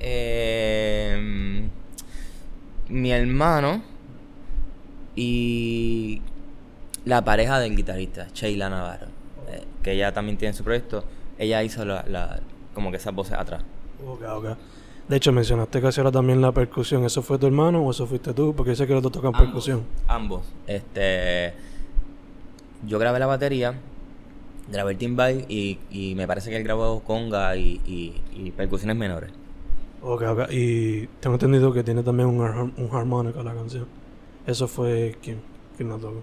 Eh, 0.00 1.68
mi 2.88 3.12
hermano 3.12 3.82
y 5.14 6.22
la 7.04 7.24
pareja 7.24 7.58
del 7.60 7.76
guitarrista, 7.76 8.28
Sheila 8.32 8.70
Navarro 8.70 9.15
que 9.86 9.92
ella 9.92 10.12
también 10.12 10.36
tiene 10.36 10.52
su 10.52 10.64
proyecto, 10.64 11.04
ella 11.38 11.62
hizo 11.62 11.84
la, 11.84 12.40
como 12.74 12.90
que 12.90 12.96
esas 12.96 13.14
voces 13.14 13.34
atrás. 13.34 13.62
Ok, 14.04 14.20
ok. 14.28 14.46
De 15.06 15.16
hecho, 15.16 15.30
mencionaste 15.30 15.80
que 15.80 15.86
hacía 15.86 16.10
también 16.10 16.40
la 16.40 16.50
percusión. 16.50 17.04
¿Eso 17.04 17.22
fue 17.22 17.38
tu 17.38 17.46
hermano 17.46 17.86
o 17.86 17.92
eso 17.92 18.04
fuiste 18.04 18.34
tú? 18.34 18.52
Porque 18.56 18.74
sé 18.74 18.88
que 18.88 18.94
los 18.94 19.02
dos 19.04 19.12
tocan 19.12 19.30
percusión. 19.30 19.84
Ambos. 20.08 20.42
Este, 20.66 21.54
yo 22.84 22.98
grabé 22.98 23.20
la 23.20 23.26
batería, 23.26 23.74
grabé 24.72 24.94
el 24.94 24.98
timbal 24.98 25.44
y, 25.48 25.78
y 25.88 26.16
me 26.16 26.26
parece 26.26 26.50
que 26.50 26.56
él 26.56 26.64
grabó 26.64 27.04
conga 27.04 27.56
y, 27.56 27.80
y, 27.86 28.50
percusiones 28.56 28.96
menores. 28.96 29.30
Ok, 30.02 30.22
ok. 30.22 30.40
Y 30.50 31.06
tengo 31.20 31.36
entendido 31.36 31.72
que 31.72 31.84
tiene 31.84 32.02
también 32.02 32.28
un, 32.28 32.40
un 32.76 32.90
armónico 32.92 33.40
la 33.40 33.54
canción. 33.54 33.86
¿Eso 34.48 34.66
fue 34.66 35.16
quién? 35.22 35.38
¿Quién 35.76 35.90
lo 35.90 35.98
tocó? 35.98 36.22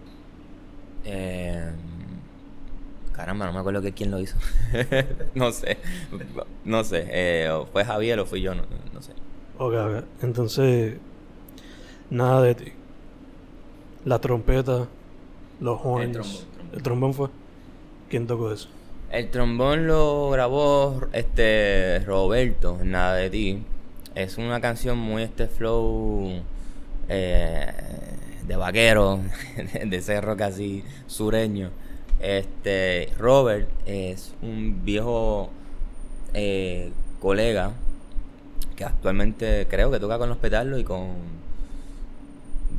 Eh, 1.05 1.72
Caramba, 3.13 3.46
no 3.46 3.53
me 3.53 3.60
acuerdo 3.60 3.82
que 3.82 3.93
quién 3.93 4.10
lo 4.10 4.20
hizo. 4.20 4.36
no 5.36 5.51
sé. 5.51 5.77
No 6.65 6.84
sé. 6.84 7.05
Eh, 7.10 7.63
fue 7.72 7.86
Javier 7.86 8.20
o 8.20 8.25
fui 8.25 8.41
yo, 8.41 8.55
no, 8.55 8.63
sé. 9.01 9.12
Ok, 9.60 9.74
ok. 9.74 10.03
Entonces, 10.24 10.98
nada 12.10 12.41
de 12.41 12.55
ti. 12.55 12.72
La 14.03 14.20
trompeta, 14.20 14.88
los 15.60 15.79
horns. 15.84 16.48
El 16.74 16.82
trombón, 16.82 17.13
fue. 17.13 17.29
¿Quién 18.10 18.25
tocó 18.25 18.51
eso? 18.51 18.67
El 19.12 19.29
trombón 19.29 19.86
lo 19.86 20.32
grabó 20.32 21.01
este 21.13 22.00
Roberto, 22.00 22.79
Nada 22.84 23.15
de 23.15 23.29
ti. 23.29 23.63
Es 24.15 24.39
una 24.39 24.60
canción 24.60 24.98
muy 24.98 25.22
este 25.22 25.48
flow 25.48 26.41
eh, 27.10 27.72
de 28.48 28.55
vaquero, 28.55 29.20
de 29.86 30.01
cerro 30.01 30.36
casi 30.36 30.84
sureño. 31.05 31.70
Este, 32.23 33.09
Robert 33.19 33.67
es 33.85 34.33
un 34.41 34.85
viejo 34.85 35.49
eh, 36.33 36.89
colega 37.19 37.73
que 38.77 38.85
actualmente 38.85 39.67
creo 39.69 39.91
que 39.91 39.99
toca 39.99 40.17
con 40.17 40.29
los 40.29 40.37
petalos 40.37 40.79
y 40.79 40.85
con 40.85 41.09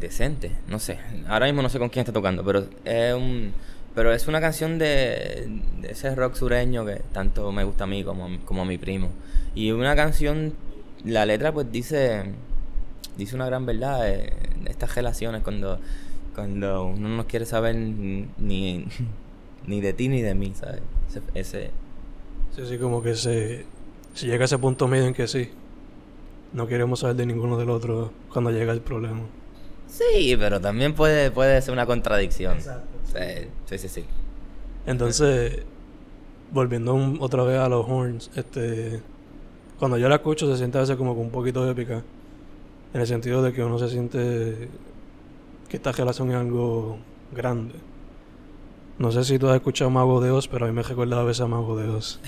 decente, 0.00 0.52
no 0.66 0.78
sé. 0.78 0.98
Ahora 1.28 1.44
mismo 1.44 1.60
no 1.60 1.68
sé 1.68 1.78
con 1.78 1.90
quién 1.90 2.00
está 2.00 2.12
tocando, 2.12 2.42
pero 2.42 2.64
es 2.86 3.14
un 3.14 3.52
pero 3.94 4.14
es 4.14 4.26
una 4.28 4.40
canción 4.40 4.78
de, 4.78 5.60
ese 5.82 6.14
rock 6.14 6.36
sureño 6.36 6.86
que 6.86 7.02
tanto 7.12 7.52
me 7.52 7.64
gusta 7.64 7.84
a 7.84 7.86
mí 7.86 8.02
como, 8.02 8.40
como 8.46 8.62
a 8.62 8.64
mi 8.64 8.78
primo. 8.78 9.10
Y 9.54 9.72
una 9.72 9.94
canción, 9.94 10.54
la 11.04 11.26
letra 11.26 11.52
pues 11.52 11.70
dice 11.70 12.24
dice 13.18 13.36
una 13.36 13.44
gran 13.46 13.66
verdad 13.66 14.00
de 14.04 14.32
estas 14.64 14.94
relaciones 14.94 15.42
cuando 15.42 15.78
cuando 16.34 16.86
uno 16.86 17.10
no 17.10 17.26
quiere 17.26 17.44
saber 17.44 17.76
ni 17.76 18.86
ni 19.66 19.80
de 19.80 19.92
ti 19.92 20.08
ni 20.08 20.22
de 20.22 20.34
mí, 20.34 20.52
¿sabes? 20.54 20.82
Ese, 21.34 21.70
Sí, 22.54 22.62
sí, 22.68 22.78
como 22.78 23.02
que 23.02 23.16
se, 23.16 23.64
si 24.14 24.26
llega 24.26 24.42
a 24.42 24.44
ese 24.44 24.58
punto 24.58 24.86
medio 24.86 25.06
en 25.06 25.14
que 25.14 25.26
sí, 25.26 25.50
no 26.52 26.68
queremos 26.68 27.00
saber 27.00 27.16
de 27.16 27.26
ninguno 27.26 27.58
del 27.58 27.68
otro 27.68 28.12
cuando 28.32 28.52
llega 28.52 28.72
el 28.72 28.80
problema. 28.80 29.22
Sí, 29.88 30.36
pero 30.38 30.60
también 30.60 30.94
puede, 30.94 31.32
puede 31.32 31.60
ser 31.62 31.72
una 31.72 31.84
contradicción. 31.84 32.54
Exacto. 32.54 32.86
Sí, 33.66 33.78
sí, 33.78 33.88
sí. 33.88 34.04
Entonces, 34.86 35.62
volviendo 36.52 36.94
otra 37.18 37.42
vez 37.42 37.58
a 37.58 37.68
los 37.68 37.86
horns, 37.88 38.30
este, 38.36 39.00
cuando 39.78 39.98
yo 39.98 40.08
la 40.08 40.16
escucho 40.16 40.50
se 40.50 40.56
siente 40.56 40.78
a 40.78 40.82
veces 40.82 40.96
como 40.96 41.12
un 41.12 41.30
poquito 41.30 41.68
épica, 41.68 42.04
en 42.92 43.00
el 43.00 43.06
sentido 43.06 43.42
de 43.42 43.52
que 43.52 43.64
uno 43.64 43.78
se 43.80 43.88
siente 43.88 44.68
que 45.68 45.76
esta 45.76 45.90
relación 45.90 46.30
es 46.30 46.36
algo 46.36 46.98
grande. 47.34 47.74
No 48.98 49.10
sé 49.10 49.24
si 49.24 49.38
tú 49.38 49.48
has 49.48 49.56
escuchado 49.56 49.90
Mago 49.90 50.20
de 50.20 50.30
Oz, 50.30 50.46
pero 50.46 50.66
a 50.66 50.68
mí 50.68 50.74
me 50.74 50.82
recuerda 50.82 51.20
a 51.20 51.24
veces 51.24 51.40
a 51.40 51.46
Mago 51.46 51.76
de 51.76 51.88
Oz. 51.88 52.20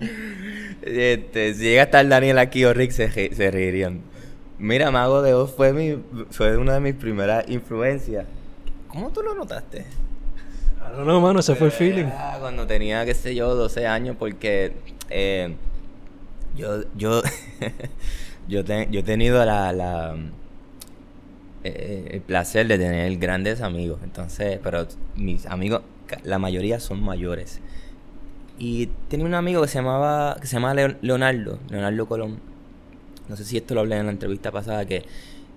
este, 0.82 1.54
si 1.54 1.64
llega 1.64 1.82
a 1.82 1.84
estar 1.86 2.06
Daniel 2.08 2.38
aquí 2.38 2.64
o 2.64 2.72
Rick, 2.72 2.92
se, 2.92 3.10
se 3.10 3.50
reirían. 3.50 4.00
Mira, 4.58 4.92
Mago 4.92 5.22
de 5.22 5.34
Oz 5.34 5.52
fue, 5.54 5.72
mi, 5.72 5.98
fue 6.30 6.56
una 6.56 6.74
de 6.74 6.80
mis 6.80 6.94
primeras 6.94 7.48
influencias. 7.48 8.26
¿Cómo 8.86 9.10
tú 9.10 9.22
lo 9.22 9.34
notaste? 9.34 9.84
No, 10.96 11.04
no, 11.04 11.20
mano, 11.20 11.40
ese 11.40 11.56
fue 11.56 11.66
el 11.66 11.72
feeling. 11.72 12.06
Cuando 12.38 12.66
tenía, 12.66 13.04
qué 13.04 13.14
sé 13.14 13.34
yo, 13.34 13.54
12 13.54 13.86
años, 13.88 14.16
porque 14.18 14.72
eh, 15.10 15.54
yo, 16.56 16.82
yo, 16.96 17.22
yo, 18.48 18.62
yo 18.62 19.00
he 19.00 19.02
tenido 19.02 19.44
la 19.44 20.14
eh, 21.64 22.08
el 22.12 22.20
placer 22.20 22.66
de 22.68 22.78
tener 22.78 23.16
grandes 23.18 23.60
amigos. 23.60 24.00
Entonces, 24.02 24.58
pero 24.62 24.86
mis 25.16 25.46
amigos, 25.46 25.82
la 26.24 26.38
mayoría 26.38 26.80
son 26.80 27.02
mayores. 27.02 27.60
Y 28.58 28.86
tenía 29.08 29.26
un 29.26 29.34
amigo 29.34 29.62
que 29.62 29.68
se 29.68 29.78
llamaba, 29.78 30.36
que 30.40 30.46
se 30.46 30.56
llamaba 30.56 30.74
Leonardo, 31.00 31.58
Leonardo 31.70 32.06
Colón. 32.06 32.40
No 33.28 33.36
sé 33.36 33.44
si 33.44 33.56
esto 33.56 33.74
lo 33.74 33.80
hablé 33.80 33.96
en 33.96 34.06
la 34.06 34.12
entrevista 34.12 34.50
pasada, 34.50 34.84
que 34.86 35.04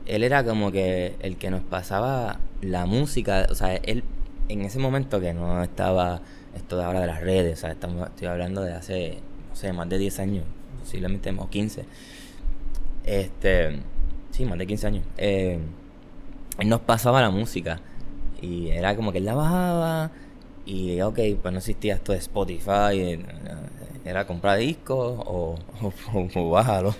él 0.06 0.24
era 0.24 0.44
como 0.44 0.72
que 0.72 1.16
el 1.22 1.38
que 1.38 1.50
nos 1.50 1.62
pasaba 1.62 2.40
la 2.62 2.86
música, 2.86 3.48
o 3.50 3.56
sea, 3.56 3.76
él 3.76 4.04
en 4.50 4.62
ese 4.62 4.80
momento 4.80 5.20
que 5.22 5.34
no 5.34 5.64
estaba 5.64 6.22
esto 6.56 6.78
de 6.78 6.84
ahora 6.84 7.02
de 7.02 7.08
las 7.08 7.22
redes, 7.22 7.60
o 7.60 7.62
sea, 7.62 7.72
estamos, 7.72 8.08
estoy 8.08 8.28
hablando 8.28 8.62
de 8.62 8.74
hace, 8.74 9.20
no 9.50 9.56
sé, 9.56 9.72
más 9.74 9.88
de 9.90 9.98
10 9.98 10.20
años, 10.20 10.44
posiblemente 10.80 11.32
más 11.32 11.48
15. 11.48 11.86
Este, 13.06 13.80
sí, 14.32 14.46
más 14.46 14.58
de 14.58 14.68
15 14.68 14.88
años. 14.88 15.06
Eh, 15.18 15.60
él 16.60 16.70
nos 16.70 16.82
pasaba 16.82 17.22
la 17.22 17.30
música. 17.30 17.80
Y 18.42 18.70
era 18.70 18.96
como 18.96 19.12
que 19.12 19.20
él 19.20 19.26
la 19.26 19.36
bajaba. 19.36 20.12
Y 20.66 21.02
ok, 21.02 21.20
pues 21.42 21.52
no 21.52 21.58
existía 21.60 21.96
esto 21.96 22.12
de 22.12 22.20
Spotify. 22.20 22.94
Eh, 22.94 23.26
era 24.06 24.26
comprar 24.26 24.58
discos 24.58 25.22
o, 25.26 25.58
o, 26.36 26.50
bájalo. 26.50 26.96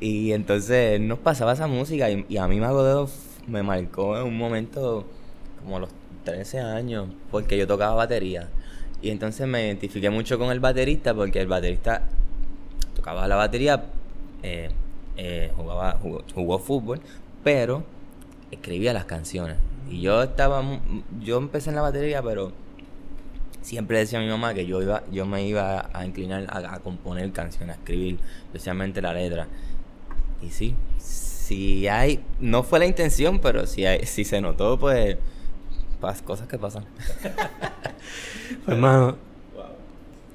Y 0.00 0.32
entonces 0.32 0.96
él 0.96 1.08
nos 1.08 1.18
pasaba 1.18 1.52
esa 1.52 1.66
música. 1.66 2.10
Y, 2.10 2.36
a 2.36 2.48
mí 2.48 2.60
Mago 2.60 2.84
de 2.84 3.10
me 3.46 3.62
marcó 3.62 4.16
en 4.18 4.24
un 4.24 4.36
momento 4.36 5.06
como 5.62 5.78
los 5.78 5.90
13 6.24 6.60
años. 6.60 7.08
Porque 7.30 7.56
yo 7.56 7.66
tocaba 7.66 7.94
batería. 7.94 8.48
Y 9.02 9.10
entonces 9.10 9.46
me 9.46 9.66
identifiqué 9.66 10.10
mucho 10.10 10.38
con 10.38 10.50
el 10.50 10.60
baterista. 10.60 11.14
Porque 11.14 11.40
el 11.40 11.48
baterista 11.48 12.02
tocaba 13.00 13.26
la 13.26 13.36
batería, 13.36 13.82
eh, 14.42 14.68
eh, 15.16 15.50
jugaba, 15.56 15.98
jugó, 16.34 16.58
fútbol, 16.58 17.00
pero 17.42 17.82
escribía 18.50 18.92
las 18.92 19.04
canciones. 19.04 19.56
Y 19.90 20.00
yo 20.00 20.22
estaba, 20.22 20.62
yo 21.20 21.38
empecé 21.38 21.70
en 21.70 21.76
la 21.76 21.82
batería, 21.82 22.22
pero 22.22 22.52
siempre 23.62 23.98
decía 23.98 24.18
a 24.18 24.22
mi 24.22 24.28
mamá 24.28 24.54
que 24.54 24.66
yo 24.66 24.80
iba, 24.82 25.02
yo 25.10 25.26
me 25.26 25.46
iba 25.46 25.90
a 25.92 26.06
inclinar 26.06 26.46
a, 26.48 26.78
componer 26.80 27.30
canciones, 27.32 27.76
a 27.76 27.78
escribir, 27.78 28.18
especialmente 28.46 29.02
la 29.02 29.12
letra. 29.12 29.48
Y 30.42 30.50
sí, 30.50 30.74
si 30.98 31.88
hay, 31.88 32.20
no 32.38 32.62
fue 32.62 32.78
la 32.78 32.86
intención, 32.86 33.40
pero 33.40 33.66
si, 33.66 33.84
hay, 33.84 34.06
si 34.06 34.24
se 34.24 34.40
notó, 34.40 34.78
pues, 34.78 35.16
cosas 36.24 36.48
que 36.48 36.58
pasan. 36.58 36.84
hermano, 38.66 39.16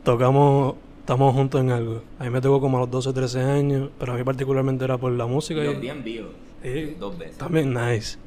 tocamos, 0.04 0.76
estamos 1.00 1.34
juntos 1.34 1.62
en 1.62 1.72
algo. 1.72 2.04
A 2.20 2.26
mí 2.26 2.30
me 2.30 2.42
tocó 2.42 2.62
como 2.62 2.78
a 2.78 2.82
los 2.82 2.92
12, 2.92 3.14
13 3.14 3.42
años, 3.42 3.90
pero 3.98 4.14
a 4.14 4.16
mí 4.16 4.24
particularmente 4.24 4.86
era 4.86 4.98
por 4.98 5.12
la 5.12 5.26
música. 5.26 5.64
Yo 5.64 5.80
bien 5.80 6.04
vivo. 6.04 6.30
Dos 7.00 7.18
veces. 7.18 7.38
También 7.38 7.74
nice. 7.74 8.18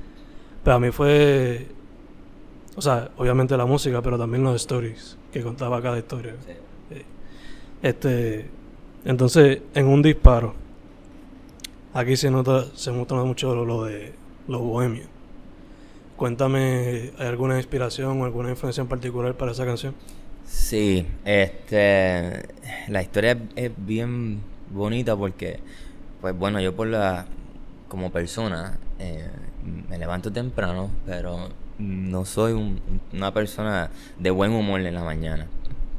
Pero 0.65 0.77
a 0.77 0.81
mí 0.81 0.91
fue, 0.91 1.67
o 2.77 2.83
sea, 2.83 3.11
obviamente 3.17 3.57
la 3.57 3.67
música, 3.67 4.03
pero 4.03 4.19
también 4.19 4.43
los 4.43 4.57
stories 4.57 5.17
que 5.33 5.43
contaba 5.43 5.81
cada 5.83 5.99
historia. 5.99 6.35
Sí. 6.47 6.53
Este, 7.83 8.51
entonces, 9.05 9.61
en 9.75 9.87
un 9.87 10.03
disparo 10.03 10.55
Aquí 11.95 12.17
se 12.17 12.31
nota, 12.31 12.67
se 12.75 12.93
nota 12.93 13.15
mucho 13.17 13.55
lo, 13.65 13.85
de 13.85 14.13
los 14.47 14.61
bohemios. 14.61 15.09
Cuéntame, 16.17 17.13
¿hay 17.19 17.27
alguna 17.27 17.57
inspiración 17.57 18.21
o 18.21 18.25
alguna 18.25 18.51
influencia 18.51 18.83
en 18.83 18.89
particular 18.89 19.35
para 19.35 19.53
esa 19.53 19.65
canción? 19.65 19.95
Sí, 20.45 21.07
este, 21.25 22.47
la 22.89 23.03
historia 23.03 23.39
es 23.57 23.73
bien 23.77 24.41
bonita 24.71 25.17
porque, 25.17 25.61
pues 26.21 26.39
bueno, 26.39 26.61
yo 26.61 26.77
por 26.77 26.89
la, 26.89 27.27
como 27.89 28.11
persona, 28.11 28.79
eh, 28.99 29.29
me 29.89 29.99
levanto 29.99 30.33
temprano, 30.33 30.91
pero 31.07 31.49
no 31.79 32.25
soy 32.25 32.81
una 33.13 33.33
persona 33.33 33.91
de 34.19 34.31
buen 34.31 34.53
humor 34.53 34.81
en 34.81 34.95
la 34.95 35.05
mañana. 35.05 35.47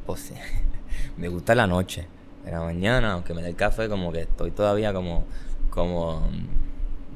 Pues 0.06 0.32
me 1.16 1.28
gusta 1.28 1.54
la 1.54 1.66
noche. 1.66 2.06
En 2.46 2.52
la 2.52 2.60
mañana, 2.60 3.12
aunque 3.12 3.34
me 3.34 3.42
dé 3.42 3.50
el 3.50 3.56
café, 3.56 3.88
como 3.88 4.12
que 4.12 4.22
estoy 4.22 4.50
todavía 4.50 4.92
como 4.92 5.24
como 5.70 6.28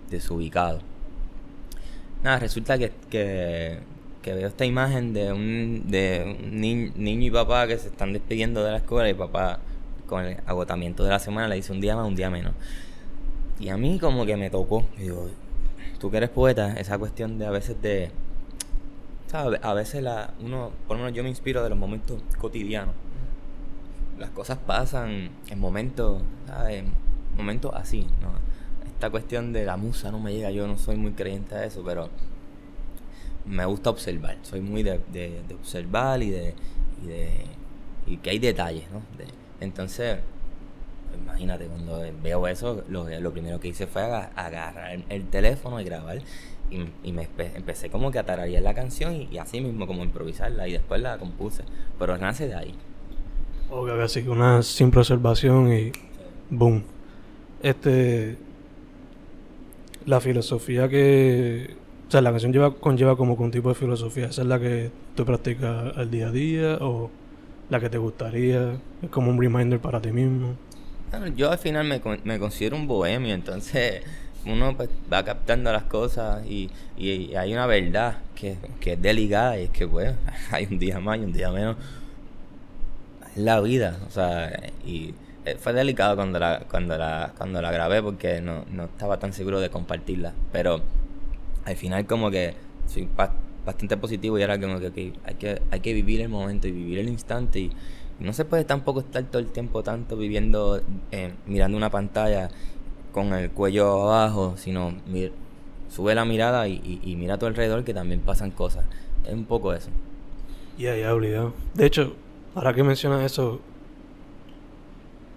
desubicado. 0.09 0.81
Nada, 2.23 2.39
resulta 2.39 2.79
que, 2.79 2.93
que, 3.11 4.33
veo 4.33 4.49
esta 4.49 4.65
imagen 4.65 5.13
de 5.13 5.33
un, 5.33 5.83
de 5.87 6.39
un 6.51 6.61
niño 6.61 7.27
y 7.27 7.31
papá 7.31 7.67
que 7.67 7.77
se 7.77 7.89
están 7.89 8.15
despidiendo 8.15 8.65
de 8.65 8.71
la 8.71 8.77
escuela 8.79 9.11
y 9.11 9.15
papá 9.15 9.59
con 10.07 10.25
el 10.25 10.39
agotamiento 10.47 11.05
de 11.05 11.11
la 11.11 11.19
semana 11.19 11.49
le 11.49 11.57
dice 11.57 11.73
un 11.73 11.81
día 11.81 11.97
más, 11.97 12.07
un 12.07 12.17
día 12.17 12.31
menos. 12.31 12.55
Y 13.59 13.69
a 13.69 13.77
mí 13.77 13.99
como 13.99 14.27
que 14.27 14.37
me 14.37 14.51
tocó. 14.51 14.85
Digo, 14.99 15.29
tú 15.99 16.11
que 16.11 16.19
eres 16.19 16.31
poeta, 16.31 16.75
esa 16.75 16.99
cuestión 16.99 17.39
de 17.39 17.47
a 17.47 17.51
veces 17.51 17.81
de... 17.81 18.11
¿sabes? 19.29 19.61
A 19.63 19.75
veces 19.75 20.03
la, 20.03 20.35
uno, 20.41 20.71
por 20.87 20.97
lo 20.97 21.05
menos 21.05 21.17
yo 21.17 21.23
me 21.23 21.29
inspiro 21.29 21.63
de 21.63 21.71
los 21.71 21.79
momentos 21.79 22.23
cotidianos. 22.39 22.95
Las 24.19 24.31
cosas 24.31 24.59
pasan 24.59 25.31
en 25.51 25.59
momentos, 25.59 26.23
¿sabes? 26.47 26.85
momentos 27.37 27.73
así, 27.75 28.03
¿no? 28.23 28.33
Esta 28.87 29.11
cuestión 29.11 29.53
de 29.53 29.65
la 29.65 29.77
musa 29.77 30.11
no 30.11 30.21
me 30.21 30.33
llega, 30.33 30.51
yo 30.51 30.67
no 30.67 30.79
soy 30.79 30.97
muy 30.97 31.13
creyente 31.13 31.55
a 31.55 31.65
eso, 31.65 31.83
pero 31.85 32.09
me 33.45 33.65
gusta 33.65 33.91
observar, 33.91 34.39
soy 34.43 34.61
muy 34.61 34.83
de, 34.83 35.01
de, 35.13 35.43
observar 35.55 36.23
y 36.23 36.31
de, 36.31 36.55
y 37.03 37.07
de 37.07 37.45
y 38.07 38.17
que 38.19 38.31
hay 38.31 38.39
detalles, 38.39 38.85
¿no? 38.91 39.01
entonces, 39.61 40.19
imagínate, 41.15 41.67
cuando 41.67 42.03
veo 42.23 42.47
eso, 42.49 42.85
lo, 42.89 43.09
lo 43.09 43.33
primero 43.33 43.61
que 43.61 43.69
hice 43.69 43.87
fue 43.87 44.03
agarrar 44.03 44.99
el, 45.09 45.27
teléfono 45.27 45.81
y 45.81 45.85
grabar. 45.85 46.19
Y, 46.71 46.87
y 47.03 47.13
me 47.13 47.29
empecé 47.55 47.91
como 47.91 48.11
que 48.11 48.19
a 48.19 48.25
tararear 48.25 48.63
la 48.63 48.75
canción 48.75 49.15
y, 49.15 49.39
así 49.39 49.61
mismo 49.61 49.87
como 49.87 50.03
improvisarla 50.03 50.67
y 50.67 50.73
después 50.73 51.01
la 51.01 51.19
compuse, 51.19 51.63
pero 51.99 52.17
nace 52.17 52.49
de 52.49 52.55
ahí. 52.55 52.75
Ok, 53.71 53.89
así 54.03 54.23
que 54.23 54.31
una 54.31 54.63
simple 54.63 55.01
observación 55.01 55.73
y 55.73 55.93
boom. 56.51 56.83
Este 57.63 58.37
la 60.07 60.21
filosofía 60.21 60.89
que 60.89 61.77
o 62.09 62.11
sea 62.11 62.21
la 62.21 62.31
canción 62.31 62.53
lleva 62.53 62.75
conlleva 62.75 63.17
como 63.17 63.35
un 63.35 63.51
tipo 63.51 63.69
de 63.69 63.75
filosofía. 63.75 64.27
Esa 64.27 64.43
es 64.43 64.49
la 64.49 64.59
que 64.59 64.91
tú 65.15 65.25
practicas 65.25 65.97
al 65.97 66.11
día 66.11 66.29
a 66.29 66.33
día 66.33 66.79
o 66.81 67.11
la 67.71 67.81
que 67.81 67.89
te 67.89 67.99
gustaría 67.99 68.75
es 69.03 69.11
como 69.11 69.31
un 69.31 69.41
reminder 69.41 69.81
para 69.81 70.01
ti 70.01 70.13
mismo 70.13 70.55
yo 71.37 71.51
al 71.51 71.59
final 71.59 71.87
me, 71.87 72.01
me 72.25 72.39
considero 72.39 72.77
un 72.77 72.87
bohemio 72.87 73.35
entonces 73.35 74.03
uno 74.47 74.77
pues, 74.77 74.91
va 75.11 75.25
captando 75.25 75.73
las 75.73 75.85
cosas 75.85 76.45
y, 76.47 76.71
y, 76.99 77.35
hay 77.35 77.53
una 77.53 77.67
verdad 77.67 78.19
que, 78.35 78.57
que 78.81 78.93
es 78.95 79.03
delicada 79.03 79.59
y 79.59 79.65
es 79.65 79.71
que 79.71 79.87
pues 79.87 80.15
hay 80.51 80.67
un 80.71 80.79
día 80.79 81.01
más 81.01 81.19
y 81.19 81.21
un 81.21 81.33
día 81.33 81.51
menos 81.51 81.77
es 83.35 83.43
la 83.43 83.61
vida 83.61 83.99
o 84.07 84.11
sea 84.11 84.53
y 84.85 85.15
eh, 85.47 85.57
fue 85.59 85.75
delicado 85.75 86.17
cuando 86.17 86.39
la, 86.39 86.61
cuando 86.71 86.97
la, 86.97 87.35
cuando 87.37 87.61
la 87.61 87.71
grabé 87.71 88.03
porque 88.03 88.41
no, 88.41 88.65
no 88.73 88.85
estaba 88.85 89.19
tan 89.19 89.35
seguro 89.35 89.61
de 89.61 89.69
compartirla. 89.69 90.33
Pero 90.53 90.81
al 91.65 91.77
final 91.77 92.07
como 92.07 92.31
que 92.31 92.55
soy 92.87 93.09
bastante 93.65 93.97
positivo 93.97 94.39
y 94.39 94.43
era 94.43 94.59
como 94.59 94.79
que 94.79 95.13
hay 95.25 95.35
que 95.35 95.63
hay 95.71 95.81
que 95.81 95.93
vivir 95.93 96.21
el 96.21 96.29
momento 96.29 96.69
y 96.69 96.73
vivir 96.73 96.99
el 96.99 97.09
instante 97.09 97.61
y, 97.61 97.73
no 98.25 98.33
se 98.33 98.45
puede 98.45 98.65
tampoco 98.65 99.01
estar 99.01 99.23
todo 99.25 99.41
el 99.41 99.49
tiempo 99.49 99.83
tanto 99.83 100.17
viviendo 100.17 100.81
eh, 101.13 101.35
mirando 101.47 101.77
una 101.77 101.91
pantalla 101.91 102.51
con 103.13 103.33
el 103.33 103.51
cuello 103.51 104.11
abajo 104.11 104.55
sino 104.57 104.95
sube 105.89 106.15
la 106.15 106.25
mirada 106.25 106.67
y, 106.67 107.15
mira 107.19 107.35
a 107.35 107.39
tu 107.39 107.47
alrededor 107.47 107.85
que 107.85 107.95
también 107.95 108.21
pasan 108.21 108.51
cosas 108.51 108.85
es 109.25 109.33
un 109.33 109.45
poco 109.45 109.73
eso 109.73 109.91
ya 110.77 110.97
ya 110.97 111.15
obligado 111.15 111.53
de 111.75 111.87
hecho 111.87 112.15
ahora 112.55 112.75
que 112.75 112.83
mencionas 112.83 113.23
eso 113.23 113.61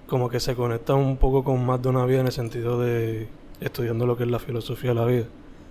como 0.07 0.29
que 0.29 0.39
se 0.39 0.55
conecta 0.55 0.95
un 0.95 1.17
poco 1.17 1.43
con 1.43 1.65
más 1.65 1.81
de 1.81 1.89
una 1.89 2.05
vida 2.05 2.21
en 2.21 2.27
el 2.27 2.31
sentido 2.31 2.79
de 2.79 3.27
estudiando 3.59 4.05
lo 4.05 4.17
que 4.17 4.23
es 4.23 4.29
la 4.29 4.39
filosofía 4.39 4.91
de 4.91 4.95
la 4.95 5.05
vida. 5.05 5.25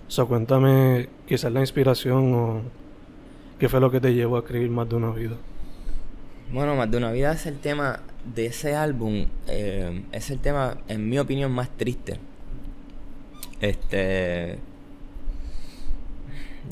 O 0.07 0.11
sea, 0.11 0.25
cuéntame 0.25 1.09
quizás 1.27 1.51
la 1.51 1.59
inspiración 1.59 2.33
o 2.33 2.61
qué 3.59 3.67
fue 3.67 3.79
lo 3.79 3.91
que 3.91 3.99
te 3.99 4.13
llevó 4.13 4.37
a 4.37 4.39
escribir 4.39 4.69
más 4.69 4.87
de 4.87 4.95
una 4.95 5.11
vida. 5.11 5.35
Bueno, 6.51 6.77
más 6.77 6.89
de 6.89 6.95
una 6.95 7.11
vida 7.11 7.33
es 7.33 7.45
el 7.45 7.59
tema 7.59 7.99
de 8.33 8.45
ese 8.45 8.73
álbum, 8.73 9.27
eh, 9.47 10.03
es 10.13 10.29
el 10.31 10.39
tema, 10.39 10.77
en 10.87 11.09
mi 11.09 11.19
opinión, 11.19 11.51
más 11.51 11.69
triste. 11.75 12.17
Este. 13.59 14.57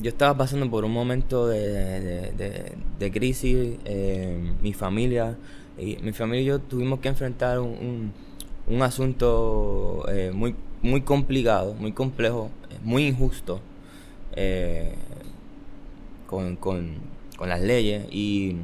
Yo 0.00 0.08
estaba 0.08 0.36
pasando 0.36 0.70
por 0.70 0.84
un 0.86 0.92
momento 0.92 1.46
de, 1.46 2.32
de, 2.98 3.10
crisis, 3.10 3.76
eh, 3.84 4.38
mi 4.62 4.72
familia 4.72 5.36
y 5.78 5.96
mi 5.98 6.12
familia 6.12 6.42
y 6.42 6.44
yo 6.46 6.58
tuvimos 6.58 7.00
que 7.00 7.08
enfrentar 7.08 7.60
un, 7.60 8.12
un, 8.66 8.82
asunto 8.82 10.04
eh, 10.08 10.32
muy, 10.34 10.54
muy 10.82 11.02
complicado, 11.02 11.74
muy 11.74 11.92
complejo, 11.92 12.50
muy 12.82 13.06
injusto 13.06 13.60
con, 16.26 16.56
con, 16.56 16.96
con, 17.36 17.48
las 17.48 17.60
leyes. 17.62 18.06
Y, 18.10 18.56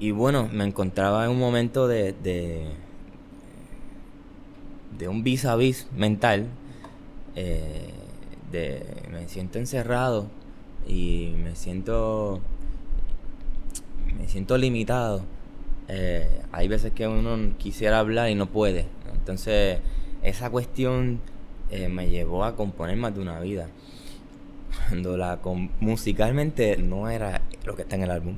y 0.00 0.10
bueno, 0.10 0.48
me 0.52 0.64
encontraba 0.64 1.24
en 1.24 1.30
un 1.30 1.38
momento 1.38 1.86
de, 1.86 2.12
de, 2.12 2.64
de 4.98 5.08
un 5.08 5.22
vis 5.22 5.44
a 5.44 5.54
vis 5.56 5.86
mental. 5.94 6.48
de, 7.34 8.82
me 9.12 9.28
siento 9.28 9.58
encerrado 9.58 10.26
y 10.88 11.34
me 11.42 11.54
siento 11.54 12.40
me 14.18 14.28
siento 14.28 14.58
limitado. 14.58 15.22
Eh, 15.88 16.28
hay 16.52 16.68
veces 16.68 16.92
que 16.92 17.06
uno 17.08 17.54
quisiera 17.58 17.98
hablar 17.98 18.30
y 18.30 18.34
no 18.34 18.46
puede. 18.46 18.86
Entonces, 19.12 19.78
esa 20.22 20.50
cuestión 20.50 21.20
eh, 21.70 21.88
me 21.88 22.08
llevó 22.10 22.44
a 22.44 22.56
componer 22.56 22.96
más 22.96 23.14
de 23.14 23.20
una 23.20 23.40
vida. 23.40 23.68
Cuando 24.88 25.16
la 25.16 25.40
musicalmente 25.80 26.76
no 26.76 27.08
era 27.08 27.42
lo 27.64 27.74
que 27.74 27.82
está 27.82 27.96
en 27.96 28.02
el 28.02 28.10
álbum. 28.10 28.34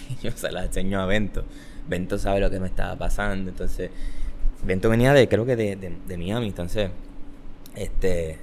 Yo 0.22 0.30
se 0.32 0.50
la 0.50 0.64
enseño 0.64 1.00
a 1.00 1.06
Bento. 1.06 1.44
Bento 1.88 2.18
sabe 2.18 2.40
lo 2.40 2.50
que 2.50 2.60
me 2.60 2.68
estaba 2.68 2.96
pasando. 2.96 3.50
Entonces, 3.50 3.90
Bento 4.64 4.88
venía 4.88 5.12
de, 5.12 5.28
creo 5.28 5.44
que 5.44 5.56
de, 5.56 5.76
de, 5.76 6.16
Miami. 6.16 6.48
Entonces, 6.48 6.90
este. 7.74 8.38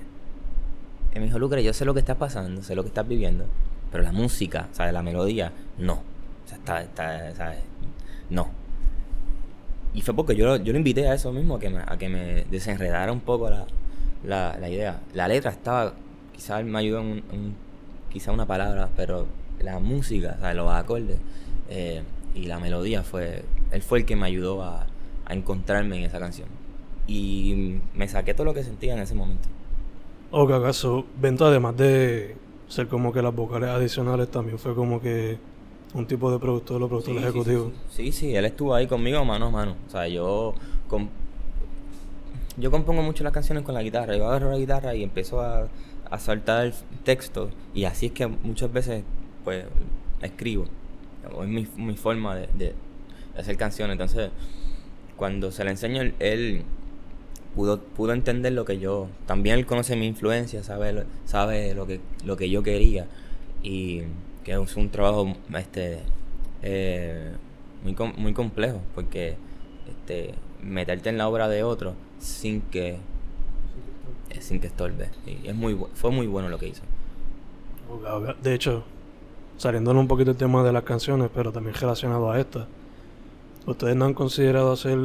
me 1.13 1.21
dijo, 1.21 1.39
Lucre, 1.39 1.63
yo 1.63 1.73
sé 1.73 1.85
lo 1.85 1.93
que 1.93 1.99
estás 2.01 2.17
pasando, 2.17 2.63
sé 2.63 2.75
lo 2.75 2.83
que 2.83 2.89
estás 2.89 3.07
viviendo. 3.07 3.45
Pero 3.91 4.03
la 4.03 4.11
música, 4.11 4.67
o 4.71 4.75
sea, 4.75 4.91
la 4.91 5.01
melodía, 5.01 5.51
no 5.77 6.03
está, 6.55 6.81
está, 6.81 7.55
No. 8.29 8.49
Y 9.93 10.01
fue 10.01 10.15
porque 10.15 10.35
yo, 10.35 10.57
yo 10.57 10.71
lo 10.71 10.77
invité 10.77 11.07
a 11.07 11.15
eso 11.15 11.31
mismo, 11.31 11.55
a 11.55 11.59
que 11.59 11.69
me, 11.69 11.79
a 11.79 11.97
que 11.97 12.09
me 12.09 12.45
desenredara 12.45 13.11
un 13.11 13.21
poco 13.21 13.49
la, 13.49 13.65
la, 14.23 14.57
la 14.59 14.69
idea. 14.69 14.99
La 15.13 15.27
letra 15.27 15.51
estaba, 15.51 15.93
quizás 16.33 16.63
me 16.63 16.77
ayudó 16.77 16.99
en, 17.01 17.07
un, 17.07 17.55
quizá 18.09 18.31
una 18.31 18.45
palabra, 18.45 18.89
pero 18.95 19.27
la 19.61 19.79
música, 19.79 20.35
o 20.37 20.41
sea, 20.41 20.53
los 20.53 20.71
acordes 20.71 21.17
eh, 21.69 22.03
y 22.35 22.45
la 22.45 22.59
melodía 22.59 23.03
fue, 23.03 23.43
él 23.71 23.81
fue 23.81 23.99
el 23.99 24.05
que 24.05 24.15
me 24.15 24.27
ayudó 24.27 24.63
a, 24.63 24.87
a 25.25 25.33
encontrarme 25.33 25.97
en 25.97 26.03
esa 26.03 26.19
canción. 26.19 26.47
Y 27.07 27.79
me 27.95 28.07
saqué 28.07 28.33
todo 28.33 28.45
lo 28.45 28.53
que 28.53 28.63
sentía 28.63 28.93
en 28.93 28.99
ese 28.99 29.15
momento. 29.15 29.49
O 30.31 30.45
que 30.45 30.53
acaso, 30.53 31.05
Vento, 31.19 31.45
además 31.45 31.75
de 31.75 32.35
ser 32.67 32.87
como 32.87 33.11
que 33.11 33.21
las 33.21 33.35
vocales 33.35 33.69
adicionales, 33.69 34.29
también 34.29 34.59
fue 34.59 34.75
como 34.75 35.01
que 35.01 35.37
un 35.93 36.05
tipo 36.05 36.31
de 36.31 36.37
productor 36.37 36.83
o 36.83 36.87
productor 36.87 37.17
ejecutivo. 37.17 37.71
Sí 37.89 38.11
sí, 38.11 38.35
él 38.35 38.45
estuvo 38.45 38.75
ahí 38.75 38.85
conmigo 38.85 39.25
mano 39.25 39.47
a 39.47 39.49
mano. 39.49 39.75
O 39.87 39.89
sea, 39.89 40.07
yo 40.07 40.53
yo 42.57 42.71
compongo 42.71 43.01
mucho 43.01 43.23
las 43.23 43.33
canciones 43.33 43.63
con 43.63 43.73
la 43.73 43.81
guitarra. 43.81 44.15
Yo 44.15 44.27
agarro 44.27 44.51
la 44.51 44.57
guitarra 44.57 44.93
y 44.93 45.03
empiezo 45.03 45.41
a, 45.41 45.67
a 46.09 46.19
saltar 46.19 46.67
el 46.67 46.73
texto. 47.03 47.49
Y 47.73 47.85
así 47.85 48.07
es 48.07 48.11
que 48.11 48.27
muchas 48.27 48.71
veces, 48.71 49.03
pues, 49.49 49.65
escribo. 50.21 50.65
Es 51.41 51.47
mi, 51.47 51.95
forma 51.95 52.35
de, 52.35 52.47
de, 52.53 52.75
hacer 53.35 53.57
canciones. 53.57 53.93
Entonces, 53.93 54.29
cuando 55.17 55.51
se 55.51 55.63
le 55.63 55.71
enseño, 55.71 56.03
él, 56.19 56.63
pudo, 57.55 57.81
pudo 57.81 58.13
entender 58.13 58.53
lo 58.53 58.63
que 58.63 58.77
yo. 58.77 59.07
También 59.25 59.57
él 59.57 59.65
conoce 59.65 59.95
mi 59.95 60.05
influencia, 60.05 60.61
sabe, 60.63 61.03
sabe 61.25 61.73
lo, 61.73 61.87
que, 61.87 61.99
lo 62.23 62.37
que 62.37 62.51
yo 62.51 62.61
quería. 62.61 63.07
Y 63.63 64.03
que 64.43 64.51
es 64.51 64.75
un 64.75 64.91
trabajo 64.91 65.35
este, 65.57 66.03
eh, 66.61 67.31
muy, 67.83 67.95
muy 68.17 68.33
complejo, 68.33 68.81
porque 68.93 69.35
este, 69.89 70.35
meterte 70.61 71.09
en 71.09 71.17
la 71.17 71.27
obra 71.27 71.47
de 71.47 71.63
otro 71.63 71.95
sin 72.19 72.61
que 72.61 72.99
sin 74.41 74.59
que 74.59 74.67
estorbe. 74.67 75.09
Y 75.25 75.47
es 75.47 75.55
muy, 75.55 75.75
fue 75.95 76.11
muy 76.11 76.27
bueno 76.27 76.49
lo 76.49 76.59
que 76.59 76.67
hizo. 76.67 76.83
De 78.43 78.53
hecho, 78.53 78.83
saliéndonos 79.59 80.01
un 80.01 80.07
poquito 80.07 80.31
el 80.31 80.37
tema 80.37 80.63
de 80.63 80.71
las 80.71 80.83
canciones, 80.83 81.29
pero 81.35 81.51
también 81.51 81.75
relacionado 81.75 82.31
a 82.31 82.39
esta. 82.39 82.65
¿Ustedes 83.65 83.95
no 83.95 84.05
han 84.05 84.13
considerado 84.13 84.71
hacer 84.71 84.97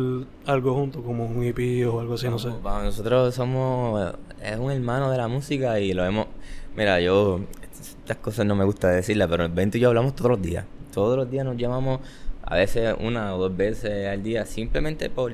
algo 0.47 0.75
junto, 0.75 1.03
como 1.03 1.27
un 1.27 1.43
EP 1.43 1.87
o 1.87 2.01
algo 2.01 2.15
así? 2.15 2.29
No, 2.29 2.39
sé. 2.39 2.49
nosotros 2.63 3.35
somos. 3.35 4.15
Es 4.41 4.57
un 4.59 4.71
hermano 4.71 5.11
de 5.11 5.19
la 5.19 5.29
música 5.29 5.81
y 5.81 5.93
lo 5.93 6.05
hemos. 6.05 6.29
Mira, 6.77 7.01
yo. 7.01 7.41
Estas 7.73 8.19
cosas 8.19 8.47
no 8.47 8.55
me 8.55 8.65
gusta 8.65 8.89
decirlas, 8.89 9.29
pero 9.29 9.49
Bento 9.49 9.77
y 9.77 9.81
yo 9.81 9.89
hablamos 9.89 10.15
todos 10.15 10.31
los 10.31 10.43
días. 10.43 10.65
Todos 10.93 11.17
los 11.17 11.31
días 11.31 11.45
nos 11.45 11.57
llamamos, 11.57 12.01
a 12.43 12.55
veces 12.55 12.95
una 13.01 13.35
o 13.35 13.39
dos 13.39 13.57
veces 13.57 14.07
al 14.07 14.23
día, 14.23 14.47
simplemente 14.47 15.11
por. 15.11 15.33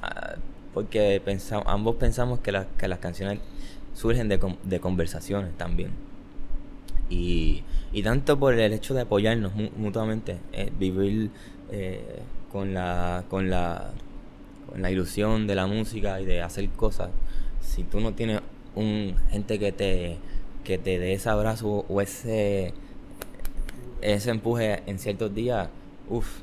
Ah, 0.00 0.36
porque 0.72 1.20
pensamos, 1.24 1.66
ambos 1.68 1.96
pensamos 1.96 2.38
que, 2.38 2.58
que 2.78 2.88
las 2.88 2.98
canciones 3.00 3.40
surgen 3.94 4.28
de, 4.28 4.38
de 4.62 4.80
conversaciones 4.80 5.52
también. 5.58 6.11
Y, 7.12 7.62
y, 7.92 8.02
tanto 8.02 8.38
por 8.38 8.54
el 8.54 8.72
hecho 8.72 8.94
de 8.94 9.02
apoyarnos 9.02 9.52
mutuamente, 9.76 10.38
eh, 10.52 10.72
vivir 10.78 11.30
eh, 11.70 12.20
con, 12.50 12.72
la, 12.72 13.24
con, 13.28 13.50
la, 13.50 13.90
con 14.70 14.80
la 14.80 14.90
ilusión 14.90 15.46
de 15.46 15.54
la 15.54 15.66
música 15.66 16.20
y 16.20 16.24
de 16.24 16.40
hacer 16.40 16.68
cosas. 16.70 17.10
Si 17.60 17.84
tú 17.84 18.00
no 18.00 18.14
tienes 18.14 18.40
un 18.74 19.14
gente 19.30 19.58
que 19.58 19.72
te, 19.72 20.16
que 20.64 20.78
te 20.78 20.98
dé 20.98 21.12
ese 21.12 21.28
abrazo 21.28 21.84
o 21.86 22.00
ese, 22.00 22.72
ese 24.00 24.30
empuje 24.30 24.82
en 24.86 24.98
ciertos 24.98 25.34
días, 25.34 25.68
uff, 26.08 26.38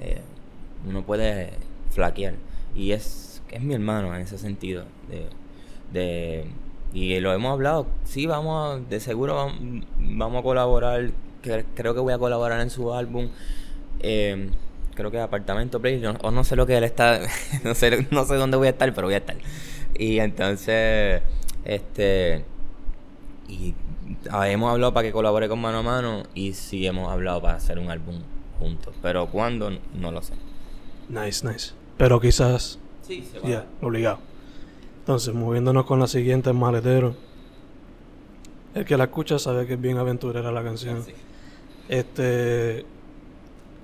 eh, 0.00 0.22
uno 0.86 1.04
puede 1.04 1.50
flaquear. 1.90 2.34
Y 2.74 2.92
es, 2.92 3.42
es 3.50 3.60
mi 3.60 3.74
hermano 3.74 4.14
en 4.14 4.22
ese 4.22 4.38
sentido. 4.38 4.84
De, 5.92 6.46
y 6.92 7.18
lo 7.20 7.32
hemos 7.32 7.52
hablado. 7.52 7.86
Sí, 8.04 8.26
vamos 8.26 8.88
de 8.88 9.00
seguro 9.00 9.52
vamos, 9.98 10.40
a 10.40 10.42
colaborar. 10.42 11.10
creo 11.42 11.94
que 11.94 12.00
voy 12.00 12.12
a 12.12 12.18
colaborar 12.18 12.60
en 12.60 12.70
su 12.70 12.92
álbum. 12.92 13.28
Eh, 14.00 14.50
creo 14.94 15.10
que 15.10 15.20
Apartamento 15.20 15.80
Play. 15.80 16.02
o 16.22 16.30
no 16.30 16.44
sé 16.44 16.56
lo 16.56 16.66
que 16.66 16.76
él 16.76 16.84
está. 16.84 17.20
no, 17.64 17.74
sé, 17.74 18.06
no 18.10 18.24
sé 18.24 18.36
dónde 18.36 18.56
voy 18.56 18.68
a 18.68 18.70
estar, 18.70 18.92
pero 18.94 19.06
voy 19.06 19.14
a 19.14 19.18
estar. 19.18 19.36
Y 19.94 20.18
entonces, 20.18 21.22
este. 21.64 22.44
Y 23.48 23.74
hemos 24.44 24.70
hablado 24.70 24.92
para 24.92 25.06
que 25.06 25.12
colabore 25.12 25.48
con 25.48 25.60
mano 25.60 25.78
a 25.78 25.82
mano. 25.82 26.22
Y 26.34 26.54
sí 26.54 26.86
hemos 26.86 27.10
hablado 27.10 27.42
para 27.42 27.56
hacer 27.56 27.78
un 27.78 27.90
álbum 27.90 28.20
juntos. 28.58 28.94
Pero 29.02 29.26
cuándo, 29.26 29.70
no 29.94 30.10
lo 30.10 30.22
sé. 30.22 30.34
Nice, 31.08 31.46
nice. 31.46 31.72
Pero 31.96 32.20
quizás. 32.20 32.78
Sí, 33.02 33.26
se 33.30 33.38
va. 33.38 33.64
Obligado. 33.80 34.27
Entonces, 35.08 35.32
moviéndonos 35.32 35.86
con 35.86 36.00
la 36.00 36.06
siguiente, 36.06 36.52
maletero. 36.52 37.14
El 38.74 38.84
que 38.84 38.94
la 38.98 39.04
escucha 39.04 39.38
sabe 39.38 39.66
que 39.66 39.72
es 39.72 39.80
bien 39.80 39.96
aventurera 39.96 40.52
la 40.52 40.62
canción. 40.62 41.02
Este. 41.88 42.84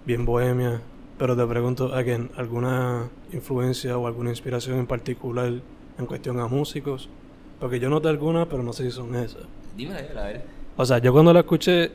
Bien 0.04 0.26
bohemia. 0.26 0.82
Pero 1.16 1.34
te 1.34 1.46
pregunto, 1.46 1.94
again, 1.94 2.30
¿alguna 2.36 3.08
influencia 3.32 3.96
o 3.96 4.06
alguna 4.06 4.28
inspiración 4.28 4.78
en 4.78 4.86
particular 4.86 5.50
en 5.98 6.06
cuestión 6.06 6.40
a 6.40 6.46
músicos? 6.46 7.08
Porque 7.58 7.80
yo 7.80 7.88
noté 7.88 8.08
algunas, 8.08 8.46
pero 8.46 8.62
no 8.62 8.74
sé 8.74 8.84
si 8.84 8.90
son 8.90 9.14
esas. 9.14 9.44
Dime 9.74 9.94
a 9.94 10.24
ver. 10.24 10.44
O 10.76 10.84
sea, 10.84 10.98
yo 10.98 11.14
cuando 11.14 11.32
la 11.32 11.40
escuché, 11.40 11.90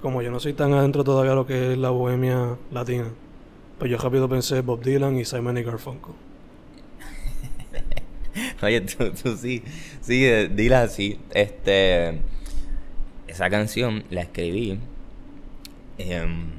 como 0.00 0.20
yo 0.20 0.32
no 0.32 0.40
soy 0.40 0.54
tan 0.54 0.72
adentro 0.72 1.04
todavía 1.04 1.30
de 1.30 1.36
lo 1.36 1.46
que 1.46 1.74
es 1.74 1.78
la 1.78 1.90
bohemia 1.90 2.56
latina, 2.72 3.06
pues 3.78 3.88
yo 3.88 3.98
rápido 3.98 4.28
pensé 4.28 4.62
Bob 4.62 4.82
Dylan 4.82 5.16
y 5.16 5.24
Simon 5.24 5.58
y 5.58 5.62
Garfunkel. 5.62 6.31
Oye, 8.62 8.80
tú, 9.22 9.36
sí, 9.36 9.62
sí, 10.00 10.24
eh, 10.24 10.48
Dylan 10.48 10.88
sí. 10.88 11.18
Este, 11.34 12.20
esa 13.26 13.50
canción 13.50 14.04
la 14.10 14.22
escribí, 14.22 14.78
em, 15.98 16.50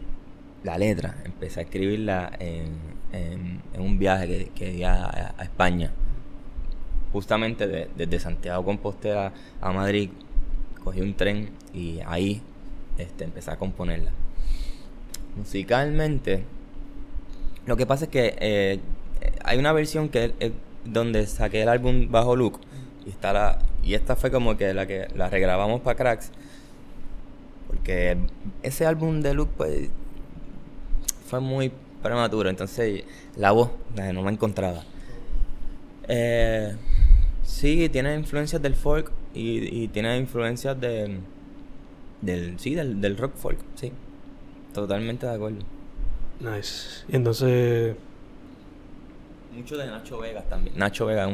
la 0.64 0.78
letra, 0.78 1.16
empecé 1.24 1.62
a 1.62 1.64
escribirla 1.64 2.32
en, 2.40 2.94
en, 3.14 3.62
un 3.82 3.98
viaje 3.98 4.28
que, 4.28 4.50
que 4.50 4.72
di 4.72 4.84
a, 4.84 5.34
España. 5.42 5.92
Justamente 7.14 7.68
desde 7.96 8.20
Santiago 8.20 8.66
Compostela 8.66 9.32
a 9.62 9.72
Madrid, 9.72 10.10
cogí 10.84 11.00
un 11.02 11.14
tren 11.14 11.52
y 11.74 12.00
ahí 12.06 12.42
este, 12.98 13.24
empecé 13.24 13.52
a 13.52 13.58
componerla. 13.58 14.12
Musicalmente, 15.36 16.44
lo 17.66 17.78
que 17.78 17.86
pasa 17.86 18.06
es 18.06 18.12
que 18.12 18.36
eh, 18.40 18.80
hay 19.44 19.58
una 19.58 19.72
versión 19.72 20.10
que 20.10 20.34
es, 20.40 20.52
donde 20.86 21.26
saqué 21.28 21.64
el 21.64 21.70
álbum 21.70 22.12
bajo 22.12 22.36
look 22.36 22.60
y 23.06 23.10
está 23.10 23.34
la 23.34 23.60
y 23.84 23.96
esta 23.96 24.16
fue 24.16 24.32
como 24.32 24.58
que 24.58 24.74
la 24.74 24.86
que 24.88 25.08
la 25.16 25.30
regrabamos 25.30 25.82
para 25.82 25.98
Cracks 25.98 26.32
porque 27.68 28.18
ese 28.62 28.86
álbum 28.86 29.22
de 29.22 29.34
look 29.34 29.50
pues 29.58 29.90
fue 31.28 31.40
muy 31.40 31.72
prematuro 32.02 32.50
entonces 32.50 33.04
la 33.36 33.52
voz 33.52 33.72
no 33.96 34.22
me 34.22 34.32
encontraba 34.32 34.84
eh, 36.08 36.76
sí 37.44 37.90
tiene 37.90 38.16
influencias 38.16 38.62
del 38.62 38.76
folk 38.76 39.12
y, 39.34 39.88
tiene 39.88 40.18
influencias 40.18 40.80
de 40.80 41.20
del 42.22 42.60
sí 42.60 42.76
del, 42.76 43.02
del 43.02 43.18
rock 43.18 43.36
folk 43.36 43.60
sí 43.76 43.92
totalmente 44.74 45.26
de 45.26 45.34
acuerdo 45.34 45.66
Nice. 46.44 47.06
Y 47.08 47.16
entonces. 47.16 47.96
Mucho 49.56 49.78
de 49.78 49.86
Nacho 49.86 50.18
Vegas 50.20 50.50
también. 50.50 50.78
Nacho 50.78 51.06
Vegas 51.06 51.30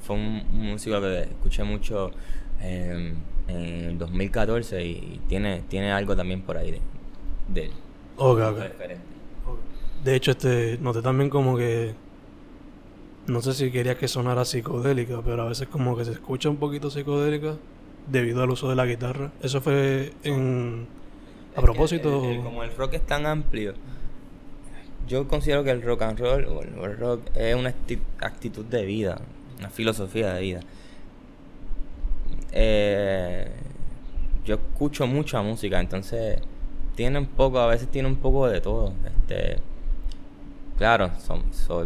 fue 0.00 0.16
un, 0.16 0.44
músico 0.52 1.00
que 1.00 1.22
escuché 1.22 1.64
mucho 1.64 2.10
em, 2.60 3.14
en 3.48 3.84
el 3.90 3.98
2014 3.98 4.84
y 4.84 5.20
tiene, 5.28 5.62
tiene 5.68 5.92
algo 5.92 6.16
también 6.16 6.42
por 6.42 6.56
ahí 6.56 6.70
de, 6.70 6.80
de 7.48 7.70
De 10.04 10.14
hecho, 10.14 10.30
este, 10.30 10.78
noté 10.80 11.02
también 11.02 11.30
como 11.30 11.56
que. 11.56 11.94
No 13.26 13.40
sé 13.40 13.54
si 13.54 13.70
quería 13.70 13.96
que 13.96 14.06
sonara 14.06 14.44
psicodélica, 14.44 15.22
pero 15.24 15.42
a 15.42 15.46
veces 15.46 15.68
como 15.68 15.96
que 15.96 16.04
se 16.04 16.12
escucha 16.12 16.50
un 16.50 16.56
poquito 16.56 16.90
psicodélica 16.90 17.56
debido 18.06 18.42
al 18.42 18.50
uso 18.50 18.68
de 18.68 18.76
la 18.76 18.84
guitarra. 18.84 19.32
Eso 19.42 19.60
fue 19.60 20.12
en. 20.22 20.86
A 21.56 21.60
propósito. 21.62 22.20
como 22.42 22.62
el 22.64 22.74
rock 22.76 22.94
es 22.94 23.06
tan 23.06 23.26
amplio 23.26 23.74
yo 25.06 25.28
considero 25.28 25.64
que 25.64 25.70
el 25.70 25.82
rock 25.82 26.02
and 26.02 26.18
roll 26.18 26.44
o 26.46 26.62
el 26.84 26.96
rock 26.96 27.22
es 27.34 27.54
una 27.54 27.74
actitud 28.20 28.64
de 28.64 28.84
vida, 28.84 29.20
una 29.58 29.70
filosofía 29.70 30.34
de 30.34 30.40
vida. 30.40 30.60
Eh, 32.52 33.50
yo 34.44 34.54
escucho 34.54 35.06
mucha 35.06 35.42
música, 35.42 35.80
entonces 35.80 36.40
tiene 36.94 37.18
un 37.18 37.26
poco, 37.26 37.58
a 37.58 37.66
veces 37.66 37.88
tiene 37.88 38.08
un 38.08 38.16
poco 38.16 38.48
de 38.48 38.60
todo. 38.60 38.92
Este, 39.04 39.58
claro, 40.78 41.10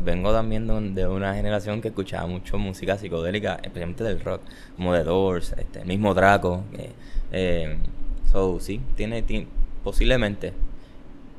vengo 0.02 0.32
también 0.32 0.94
de, 0.94 1.06
una 1.06 1.34
generación 1.34 1.80
que 1.80 1.88
escuchaba 1.88 2.26
mucho 2.26 2.58
música 2.58 2.98
psicodélica, 2.98 3.54
especialmente 3.62 4.04
del 4.04 4.20
rock, 4.20 4.42
como 4.76 4.92
The 4.92 5.04
Doors, 5.04 5.54
este, 5.56 5.84
mismo 5.84 6.14
Draco. 6.14 6.64
Eh, 7.32 7.78
so, 8.30 8.60
sí, 8.60 8.80
tiene 8.96 9.24
posiblemente 9.82 10.52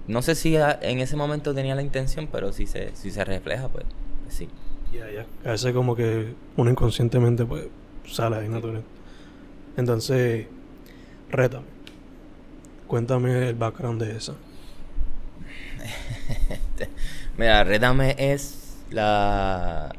no 0.10 0.24
sé 0.24 0.34
si 0.34 0.56
en 0.56 1.00
ese 1.00 1.16
momento 1.16 1.54
tenía 1.54 1.76
la 1.76 1.84
intención, 1.84 2.28
pero 2.32 2.52
si 2.52 2.66
se, 2.66 2.96
si 2.96 3.12
se 3.12 3.24
refleja, 3.24 3.68
pues, 3.68 3.86
pues 4.24 4.36
sí. 4.36 4.50
Ya, 4.92 5.10
ya. 5.12 5.26
A 5.48 5.52
veces 5.52 5.72
como 5.72 5.96
que 5.96 6.34
uno 6.58 6.72
inconscientemente 6.72 7.46
pues 7.46 7.68
sale 8.08 8.38
ahí 8.38 8.50
natural. 8.50 8.84
Entonces, 9.78 10.48
rétame. 11.30 11.68
Cuéntame 12.88 13.50
el 13.50 13.56
background 13.56 14.02
de 14.02 14.18
esa. 14.18 14.34
Mira, 17.38 17.64
Rétame 17.64 18.16
es 18.18 18.78
la... 18.90 19.94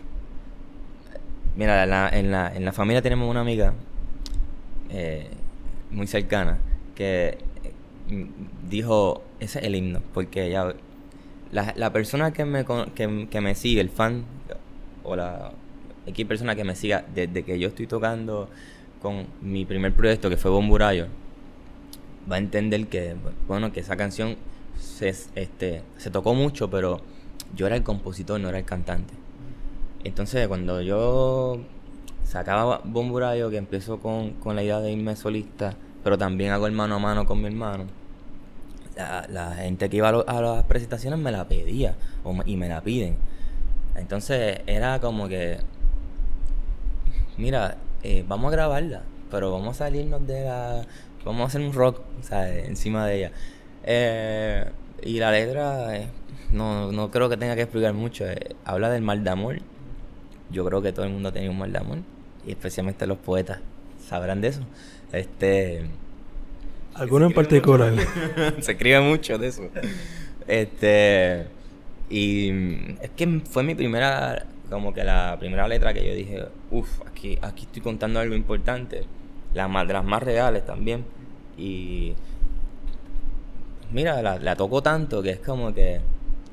Mira, 1.55 1.85
en, 2.18 2.33
la, 2.33 2.53
en 2.53 2.64
la 2.64 2.73
familia 2.73 3.01
tenemos 3.01 3.31
una 3.31 3.42
amiga 3.42 3.75
eh, 4.88 5.31
muy 5.92 6.09
cercana 6.09 6.59
que 6.96 7.38
eh, 8.09 8.27
dijo, 8.68 9.23
ese 9.40 9.59
es 9.59 9.64
el 9.64 9.74
himno, 9.74 10.00
porque 10.14 10.46
ella, 10.46 10.74
la, 11.53 11.72
la 11.76 11.92
persona 11.92 12.33
que 12.33 12.44
me, 12.44 12.64
que, 12.94 13.29
que 13.31 13.40
me 13.40 13.55
sigue, 13.55 13.81
el 13.81 13.90
fan, 13.90 14.24
o 15.03 15.16
la 15.16 15.53
X 16.07 16.26
persona 16.26 16.55
que 16.55 16.64
me 16.64 16.74
siga 16.76 17.05
desde 17.14 17.42
que 17.42 17.59
yo 17.59 17.68
estoy 17.68 17.87
tocando 17.87 18.48
con 19.00 19.26
mi 19.40 19.64
primer 19.64 19.92
proyecto 19.94 20.29
que 20.29 20.37
fue 20.37 20.50
Bomburayo, 20.50 21.07
va 22.31 22.37
a 22.37 22.38
entender 22.38 22.87
que, 22.87 23.16
bueno, 23.48 23.72
que 23.72 23.81
esa 23.81 23.96
canción 23.96 24.37
se, 24.79 25.09
este, 25.09 25.83
se 25.96 26.11
tocó 26.11 26.35
mucho, 26.35 26.70
pero 26.70 27.00
yo 27.55 27.66
era 27.66 27.76
el 27.76 27.83
compositor, 27.83 28.40
no 28.40 28.48
era 28.48 28.59
el 28.59 28.64
cantante. 28.64 29.14
Entonces, 30.05 30.46
cuando 30.48 30.81
yo 30.83 31.61
sacaba 32.24 32.81
Bomburayo, 32.85 33.50
que 33.50 33.57
empezó 33.57 34.00
con, 34.00 34.33
con 34.35 34.55
la 34.57 34.62
idea 34.62 34.81
de 34.81 34.92
irme 34.92 35.16
solista, 35.16 35.74
pero 36.05 36.16
también 36.16 36.53
hago 36.53 36.66
el 36.66 36.72
mano 36.72 36.96
a 36.96 36.98
mano 36.98 37.26
con 37.26 37.40
mi 37.40 37.46
hermano, 37.46 37.85
la, 39.28 39.54
gente 39.54 39.88
que 39.88 39.96
iba 39.96 40.08
a, 40.08 40.40
las 40.40 40.64
presentaciones 40.64 41.18
me 41.18 41.32
la 41.32 41.48
pedía 41.48 41.94
y 42.44 42.56
me 42.56 42.68
la 42.68 42.80
piden. 42.80 43.16
Entonces 43.96 44.60
era 44.66 45.00
como 45.00 45.28
que, 45.28 45.58
mira, 47.36 47.76
eh, 48.02 48.24
vamos 48.26 48.48
a 48.48 48.56
grabarla, 48.56 49.02
pero 49.30 49.50
vamos 49.52 49.76
a 49.76 49.84
salirnos 49.84 50.26
de 50.26 50.44
la... 50.44 50.86
Vamos 51.24 51.42
a 51.42 51.46
hacer 51.48 51.60
un 51.60 51.72
rock. 51.72 52.00
Encima 52.30 53.06
de 53.06 53.16
ella. 53.16 53.32
Eh, 53.84 54.64
y 55.02 55.18
la 55.18 55.30
letra, 55.30 55.96
eh, 55.96 56.08
no, 56.50 56.92
no 56.92 57.10
creo 57.10 57.28
que 57.28 57.36
tenga 57.36 57.54
que 57.56 57.62
explicar 57.62 57.92
mucho. 57.92 58.24
habla 58.64 58.88
del 58.90 59.02
mal 59.02 59.22
de 59.22 59.30
amor. 59.30 59.58
Yo 60.50 60.64
creo 60.64 60.80
que 60.80 60.92
todo 60.92 61.04
el 61.04 61.12
mundo 61.12 61.28
ha 61.28 61.32
tenido 61.32 61.52
un 61.52 61.58
mal 61.58 61.72
de 61.72 61.78
amor. 61.78 61.98
Y 62.46 62.52
especialmente 62.52 63.06
los 63.06 63.18
poetas 63.18 63.60
sabrán 64.08 64.40
de 64.40 64.48
eso. 64.48 64.62
Este... 65.12 65.90
¿Alguno 66.94 67.26
en 67.26 67.33
particular? 67.33 67.94
se 68.61 68.72
escribe 68.72 69.00
mucho 69.00 69.38
de 69.38 69.48
eso. 69.48 69.62
Este... 70.46 71.46
Y 72.09 72.50
es 73.00 73.11
que 73.16 73.40
fue 73.48 73.62
mi 73.62 73.76
primera, 73.76 74.46
como 74.68 74.92
que 74.92 75.05
la 75.05 75.37
primera 75.38 75.68
letra 75.68 75.94
que 75.94 76.05
yo 76.05 76.12
dije, 76.12 76.44
uff, 76.72 76.88
aquí, 77.07 77.38
aquí 77.40 77.66
estoy 77.66 77.83
contando 77.83 78.18
algo 78.18 78.35
importante. 78.35 79.05
La 79.55 79.68
más, 79.68 79.87
de 79.87 79.92
las 79.92 80.05
más 80.05 80.22
reales 80.22 80.66
también. 80.66 81.05
Y 81.57 82.14
mira, 83.92 84.20
la, 84.22 84.38
la 84.38 84.57
tocó 84.57 84.83
tanto 84.83 85.22
que 85.22 85.31
es 85.31 85.38
como 85.38 85.72
que 85.72 86.00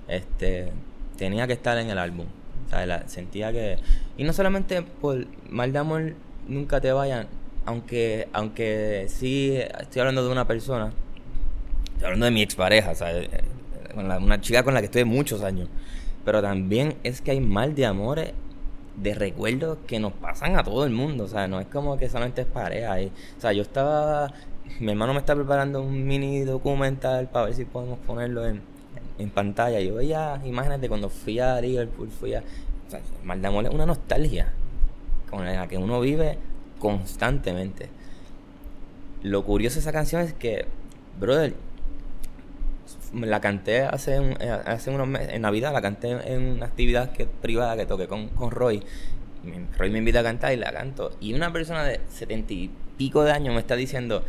este 0.08 0.71
tenía 1.17 1.47
que 1.47 1.54
estar 1.54 1.78
en 1.78 1.89
el 1.89 1.97
álbum. 1.97 2.28
O 2.65 2.69
sea, 2.69 3.08
sentía 3.08 3.52
que. 3.52 3.78
Y 4.17 4.23
no 4.23 4.34
solamente 4.34 4.82
por 4.82 5.26
mal 5.50 5.71
de 5.73 5.80
amor 5.80 6.13
nunca 6.47 6.80
te 6.80 6.91
vayan, 6.91 7.28
aunque, 7.67 8.30
aunque 8.32 9.08
sí 9.10 9.58
estoy 9.58 9.99
hablando 9.99 10.25
de 10.25 10.32
una 10.32 10.47
persona, 10.47 10.93
estoy 11.91 12.06
hablando 12.06 12.25
de 12.25 12.32
mi 12.32 12.41
expareja, 12.41 12.95
¿sabes? 12.95 13.30
una 13.93 14.39
chica 14.39 14.63
con 14.63 14.73
la 14.73 14.80
que 14.80 14.86
estoy 14.86 15.03
muchos 15.03 15.43
años. 15.43 15.67
Pero 16.23 16.41
también 16.41 16.95
es 17.03 17.21
que 17.21 17.32
hay 17.32 17.41
mal 17.41 17.75
de 17.75 17.86
amores, 17.86 18.32
de 18.95 19.13
recuerdos 19.13 19.80
que 19.86 19.99
nos 19.99 20.13
pasan 20.13 20.56
a 20.56 20.63
todo 20.63 20.86
el 20.86 20.93
mundo. 20.93 21.25
O 21.25 21.27
sea, 21.27 21.49
no 21.49 21.60
es 21.60 21.67
como 21.67 21.97
que 21.97 22.08
solamente 22.08 22.41
es 22.41 22.47
pareja. 22.47 22.95
o 23.38 23.41
sea, 23.41 23.51
yo 23.51 23.63
estaba. 23.63 24.32
Mi 24.80 24.91
hermano 24.91 25.13
me 25.13 25.19
está 25.19 25.36
preparando 25.36 25.82
un 25.82 26.08
mini 26.08 26.41
documental 26.41 27.27
para 27.27 27.47
ver 27.47 27.56
si 27.56 27.65
podemos 27.65 27.99
ponerlo 27.99 28.47
en, 28.47 28.62
en 29.17 29.30
pantalla. 29.30 29.82
Yo 29.82 29.95
veía 29.95 30.39
imágenes 30.45 30.80
de 30.80 30.88
cuando 30.88 31.10
fui 31.10 31.39
a 31.39 31.60
Liverpool, 31.60 32.10
fui 32.10 32.34
a. 32.34 32.39
O 32.39 32.89
sea, 32.89 33.01
mal 33.25 33.41
de 33.41 33.47
amor 33.47 33.65
es 33.65 33.73
una 33.73 33.86
nostalgia 33.86 34.53
con 35.30 35.45
la 35.45 35.67
que 35.67 35.77
uno 35.77 35.99
vive 35.99 36.38
constantemente. 36.80 37.90
Lo 39.24 39.44
curioso 39.44 39.76
de 39.76 39.82
esa 39.82 39.92
canción 39.92 40.22
es 40.22 40.34
que, 40.34 40.66
brother, 41.20 41.54
la 43.13 43.42
canté 43.42 43.82
hace, 43.82 44.18
eh, 44.18 44.50
hace 44.66 44.92
unos 44.92 45.08
meses, 45.08 45.34
en 45.34 45.42
Navidad, 45.42 45.74
la 45.74 45.82
canté 45.82 46.12
en 46.12 46.44
una 46.44 46.66
actividad 46.66 47.12
que, 47.12 47.26
privada 47.26 47.76
que 47.76 47.86
toqué 47.86 48.08
con, 48.08 48.30
con 48.30 48.52
Roy. 48.52 48.84
Roy 49.78 49.90
me 49.90 50.00
invita 50.00 50.20
a 50.20 50.24
cantar 50.24 50.54
y 50.54 50.58
la 50.58 50.72
canto. 50.72 51.12
Y 51.20 51.34
una 51.34 51.52
persona 51.54 51.84
de 51.84 52.02
setenta 52.10 52.54
y 52.54 52.70
pico 52.98 53.24
de 53.24 53.32
años 53.32 53.54
me 53.54 53.62
está 53.62 53.76
diciendo 53.76 54.24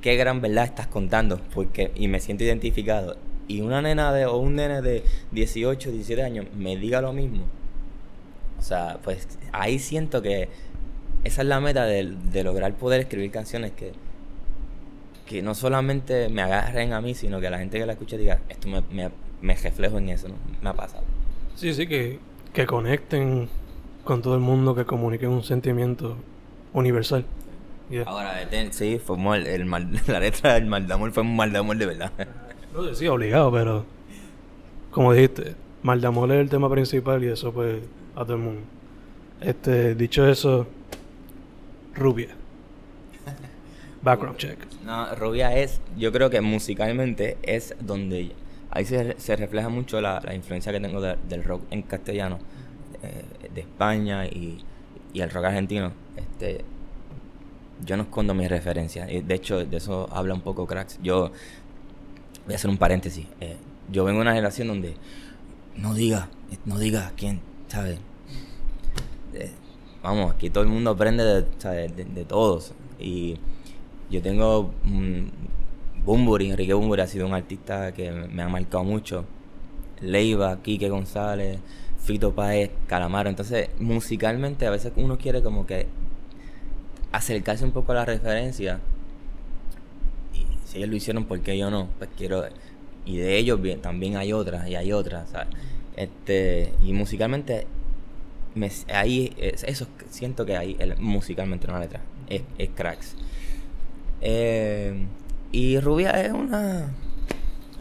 qué 0.00 0.16
gran 0.16 0.40
verdad 0.40 0.64
estás 0.64 0.86
contando. 0.86 1.40
Porque, 1.54 1.92
y 1.94 2.08
me 2.08 2.20
siento 2.20 2.44
identificado. 2.44 3.16
Y 3.48 3.60
una 3.60 3.82
nena 3.82 4.12
de, 4.12 4.26
o 4.26 4.38
un 4.38 4.56
nene 4.56 4.80
de 4.82 5.04
18, 5.32 5.90
17 5.90 6.22
años 6.22 6.46
me 6.56 6.76
diga 6.76 7.00
lo 7.00 7.12
mismo. 7.12 7.44
O 8.58 8.62
sea, 8.62 8.98
pues 9.02 9.26
ahí 9.52 9.78
siento 9.78 10.22
que 10.22 10.48
esa 11.24 11.42
es 11.42 11.48
la 11.48 11.60
meta 11.60 11.84
de, 11.84 12.14
de 12.32 12.44
lograr 12.44 12.74
poder 12.74 13.00
escribir 13.00 13.30
canciones 13.30 13.72
que 13.72 13.92
que 15.32 15.40
no 15.40 15.54
solamente 15.54 16.28
me 16.28 16.42
agarren 16.42 16.92
a 16.92 17.00
mí, 17.00 17.14
sino 17.14 17.40
que 17.40 17.48
la 17.48 17.58
gente 17.58 17.78
que 17.78 17.86
la 17.86 17.92
escuche 17.92 18.18
diga, 18.18 18.40
esto 18.50 18.68
me, 18.68 18.82
me, 18.90 19.10
me 19.40 19.54
reflejo 19.54 19.96
en 19.96 20.10
eso, 20.10 20.28
¿no? 20.28 20.34
Me 20.60 20.68
ha 20.68 20.74
pasado. 20.74 21.04
Sí, 21.54 21.72
sí, 21.72 21.86
que, 21.86 22.18
que 22.52 22.66
conecten 22.66 23.48
con 24.04 24.20
todo 24.20 24.34
el 24.34 24.40
mundo, 24.40 24.74
que 24.74 24.84
comuniquen 24.84 25.30
un 25.30 25.42
sentimiento 25.42 26.16
universal. 26.74 27.24
Ahora, 28.06 28.34
sí, 28.70 28.98
fue 28.98 29.16
el, 29.38 29.46
el 29.46 29.64
mal, 29.64 29.88
la 30.06 30.20
letra 30.20 30.54
del 30.54 30.66
mal 30.66 30.86
de 30.86 30.94
amor 30.94 31.12
fue 31.12 31.22
un 31.22 31.36
mal 31.36 31.52
de 31.52 31.58
amor 31.58 31.76
de 31.76 31.86
verdad. 31.86 32.12
No, 32.74 32.94
sí, 32.94 33.06
obligado, 33.06 33.52
pero 33.52 33.84
como 34.90 35.12
dijiste, 35.12 35.54
mal 35.82 36.00
de 36.00 36.06
amor 36.06 36.30
es 36.32 36.40
el 36.40 36.48
tema 36.48 36.70
principal 36.70 37.22
y 37.24 37.28
eso 37.28 37.52
pues 37.52 37.80
a 38.16 38.24
todo 38.24 38.34
el 38.34 38.42
mundo. 38.42 38.60
Este, 39.40 39.94
dicho 39.94 40.26
eso, 40.26 40.66
rubia. 41.94 42.28
Background 44.02 44.38
check. 44.38 44.58
No, 44.84 45.14
Rubia 45.14 45.56
es, 45.56 45.80
yo 45.96 46.10
creo 46.12 46.28
que 46.28 46.40
musicalmente 46.40 47.38
es 47.42 47.74
donde 47.80 48.32
ahí 48.70 48.84
se, 48.84 49.18
se 49.18 49.36
refleja 49.36 49.68
mucho 49.68 50.00
la, 50.00 50.20
la, 50.24 50.34
influencia 50.34 50.72
que 50.72 50.80
tengo 50.80 51.00
del 51.00 51.44
rock 51.44 51.62
en 51.70 51.82
castellano, 51.82 52.38
eh, 53.02 53.50
de 53.54 53.60
España 53.60 54.26
y, 54.26 54.64
y, 55.12 55.20
el 55.20 55.30
rock 55.30 55.44
argentino. 55.44 55.92
Este, 56.16 56.64
yo 57.84 57.96
no 57.96 58.04
escondo 58.04 58.34
mis 58.34 58.48
referencias. 58.48 59.08
De 59.08 59.34
hecho, 59.34 59.64
de 59.64 59.76
eso 59.76 60.08
habla 60.12 60.34
un 60.34 60.40
poco 60.40 60.66
Cracks. 60.66 60.98
Yo 61.02 61.30
voy 62.44 62.52
a 62.52 62.56
hacer 62.56 62.70
un 62.70 62.78
paréntesis. 62.78 63.26
Eh, 63.40 63.56
yo 63.90 64.04
vengo 64.04 64.18
de 64.18 64.22
una 64.22 64.32
generación 64.32 64.68
donde 64.68 64.94
no 65.76 65.94
diga, 65.94 66.28
no 66.64 66.78
diga 66.78 67.12
quién, 67.16 67.40
¿sabes? 67.68 67.98
Vamos, 70.02 70.32
aquí 70.32 70.50
todo 70.50 70.64
el 70.64 70.70
mundo 70.70 70.90
aprende 70.90 71.24
de, 71.24 72.24
todos. 72.24 72.72
Y 72.98 73.38
yo 74.10 74.20
tengo 74.20 74.72
Bumburi, 76.04 76.50
Enrique 76.50 76.74
Bumburi 76.74 77.02
ha 77.02 77.06
sido 77.06 77.26
un 77.26 77.34
artista 77.34 77.92
que 77.92 78.10
me 78.10 78.42
ha 78.42 78.48
marcado 78.48 78.82
mucho. 78.82 79.24
Leiva, 80.00 80.60
Quique 80.62 80.88
González, 80.88 81.58
Fito 82.02 82.34
Paez, 82.34 82.70
Calamaro. 82.88 83.30
Entonces, 83.30 83.70
musicalmente 83.78 84.66
a 84.66 84.70
veces 84.70 84.92
uno 84.96 85.16
quiere 85.16 85.42
como 85.42 85.66
que 85.66 85.86
acercarse 87.12 87.64
un 87.64 87.70
poco 87.70 87.92
a 87.92 87.96
la 87.96 88.04
referencia. 88.04 88.80
Y 90.34 90.44
si 90.66 90.78
ellos 90.78 90.90
lo 90.90 90.96
hicieron, 90.96 91.24
¿por 91.26 91.40
qué 91.40 91.56
yo 91.56 91.70
no? 91.70 91.88
Pues 91.98 92.10
quiero... 92.16 92.44
Y 93.04 93.18
de 93.18 93.36
ellos 93.36 93.60
también 93.80 94.16
hay 94.16 94.32
otras, 94.32 94.68
y 94.68 94.76
hay 94.76 94.92
otras, 94.92 95.28
Este, 95.96 96.72
y 96.84 96.92
musicalmente, 96.92 97.66
me, 98.54 98.70
ahí, 98.92 99.34
eso 99.38 99.86
siento 100.10 100.44
que 100.44 100.56
ahí, 100.56 100.78
musicalmente 100.98 101.66
no 101.66 101.74
la 101.74 101.80
letra, 101.80 102.00
es, 102.28 102.42
es 102.58 102.70
cracks. 102.70 103.16
Eh, 104.22 105.06
y 105.50 105.78
Rubia 105.80 106.10
es 106.22 106.32
una. 106.32 106.94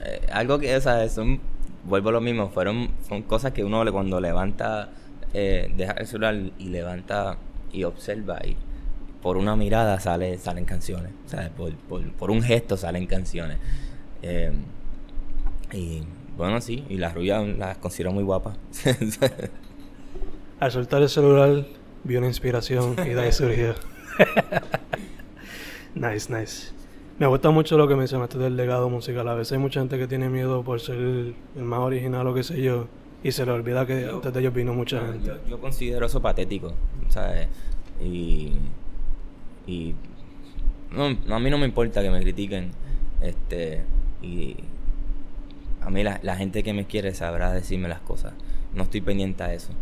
Eh, 0.04 0.28
algo 0.32 0.60
que, 0.60 0.76
o 0.76 0.82
sea, 0.82 1.08
son. 1.08 1.40
Vuelvo 1.84 2.10
a 2.10 2.12
lo 2.12 2.22
mismo, 2.22 2.50
fueron, 2.50 2.92
son 3.08 3.24
cosas 3.24 3.54
que 3.54 3.64
uno 3.64 3.84
cuando 3.92 4.20
levanta, 4.22 4.90
eh, 5.34 5.72
deja 5.76 5.94
el 5.94 6.06
celular 6.06 6.36
y 6.60 6.66
levanta 6.66 7.38
y 7.74 7.86
observa 7.86 8.40
y 8.46 8.56
por 9.24 9.36
una 9.36 9.56
mirada 9.56 10.00
sale, 10.00 10.38
salen 10.38 10.66
canciones, 10.66 11.12
Por, 11.58 11.74
por, 12.12 12.30
un 12.30 12.44
gesto 12.44 12.78
salen 12.78 13.08
canciones. 13.08 13.58
Y 15.74 16.04
bueno, 16.38 16.62
sí, 16.62 16.86
y 16.88 16.98
las 16.98 17.16
rubias 17.16 17.48
las 17.58 17.78
considero 17.78 18.12
muy 18.12 18.24
guapas. 18.24 18.58
Al 20.62 20.71
soltar 20.71 21.02
el 21.02 21.10
celular, 21.10 21.65
vi 22.04 22.17
una 22.17 22.28
inspiración 22.28 22.95
y 23.04 23.10
de 23.10 23.19
ahí 23.19 23.32
surgió. 23.32 23.74
Nice, 25.93 26.34
nice. 26.34 26.71
Me 27.19 27.28
gusta 27.28 27.50
mucho 27.50 27.78
lo 27.78 27.86
que 27.86 27.95
mencionaste 27.95 28.38
del 28.38 28.56
legado 28.56 28.89
musical. 28.89 29.28
A 29.28 29.34
veces 29.34 29.52
hay 29.52 29.58
mucha 29.58 29.82
gente 29.82 29.97
que 29.97 30.08
tiene 30.08 30.30
miedo 30.30 30.63
por 30.63 30.80
ser 30.80 30.95
el, 30.95 31.36
más 31.58 31.80
original 31.80 32.26
o 32.28 32.34
qué 32.34 32.43
sé 32.43 32.62
yo. 32.62 32.88
Y 33.24 33.34
se 33.34 33.45
le 33.45 33.52
olvida 33.52 33.86
que 33.86 34.06
antes 34.06 34.32
de 34.32 34.39
ellos 34.39 34.54
vino 34.54 34.74
mucha 34.74 35.06
gente. 35.06 35.34
Yo, 35.50 35.60
considero 35.60 36.06
eso 36.06 36.21
patético, 36.21 36.71
¿sabes? 37.10 37.50
Y. 38.02 38.54
Y. 39.67 39.95
No, 40.91 41.36
a 41.36 41.39
mí 41.39 41.50
no 41.50 41.58
me 41.58 41.65
importa 41.65 42.02
que 42.02 42.10
me 42.10 42.21
critiquen. 42.21 42.71
Este. 43.19 43.84
Y. 44.21 44.56
a 45.82 45.89
mí 45.89 46.04
la, 46.04 46.21
la 46.24 46.38
gente 46.38 46.63
que 46.63 46.71
me 46.71 46.86
quiere 46.86 47.13
sabrá 47.13 47.52
decirme 47.52 47.89
las 47.89 48.00
cosas. 48.00 48.34
No 48.74 48.84
estoy 48.84 49.02
pendiente 49.02 49.43
a 49.43 49.54
eso. 49.54 49.74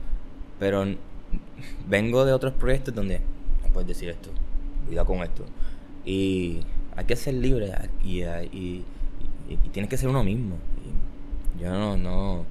Pero 0.59 0.85
vengo 1.87 2.25
de 2.25 2.33
otros 2.33 2.53
proyectos 2.53 2.93
donde 2.93 3.19
no 3.63 3.73
puedes 3.73 3.87
decir 3.87 4.09
esto, 4.09 4.29
cuidado 4.85 5.07
con 5.07 5.23
esto. 5.23 5.45
Y 6.05 6.59
hay 6.95 7.05
que 7.05 7.15
ser 7.15 7.35
libre 7.35 7.71
y, 8.03 8.23
y, 8.23 8.85
y, 9.47 9.55
tienes 9.71 9.89
que 9.89 9.97
ser 9.97 10.09
uno 10.09 10.23
mismo. 10.23 10.57
yo 11.59 11.71
no, 11.71 11.97
no, 11.97 12.45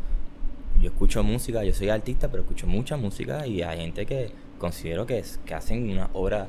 yo 0.80 0.90
escucho 0.90 1.22
música, 1.22 1.64
yo 1.64 1.74
soy 1.74 1.88
artista, 1.88 2.28
pero 2.28 2.42
escucho 2.42 2.66
mucha 2.66 2.96
música 2.96 3.46
y 3.46 3.62
hay 3.62 3.80
gente 3.80 4.06
que 4.06 4.30
considero 4.58 5.06
que, 5.06 5.18
es, 5.18 5.38
que 5.44 5.54
hacen 5.54 5.90
una 5.90 6.10
obra, 6.12 6.46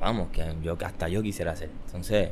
vamos, 0.00 0.28
que 0.28 0.44
yo 0.62 0.76
hasta 0.84 1.08
yo 1.08 1.22
quisiera 1.22 1.52
hacer. 1.52 1.70
Entonces, 1.86 2.30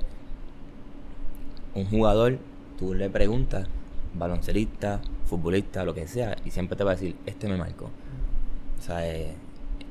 un 1.75 1.87
jugador, 1.87 2.39
tú 2.79 2.95
le 2.95 3.11
preguntas, 3.11 3.69
baloncelista, 4.15 5.01
futbolista, 5.27 5.85
lo 5.85 5.95
que 5.95 6.07
sea, 6.07 6.37
y 6.45 6.51
siempre 6.51 6.77
te 6.77 6.85
va 6.85 6.93
a 6.93 6.95
decir, 6.95 7.17
este 7.27 7.49
me 7.49 7.57
marcó. 7.57 7.91
O 8.79 8.83
sea, 8.83 9.07
eh, 9.07 9.35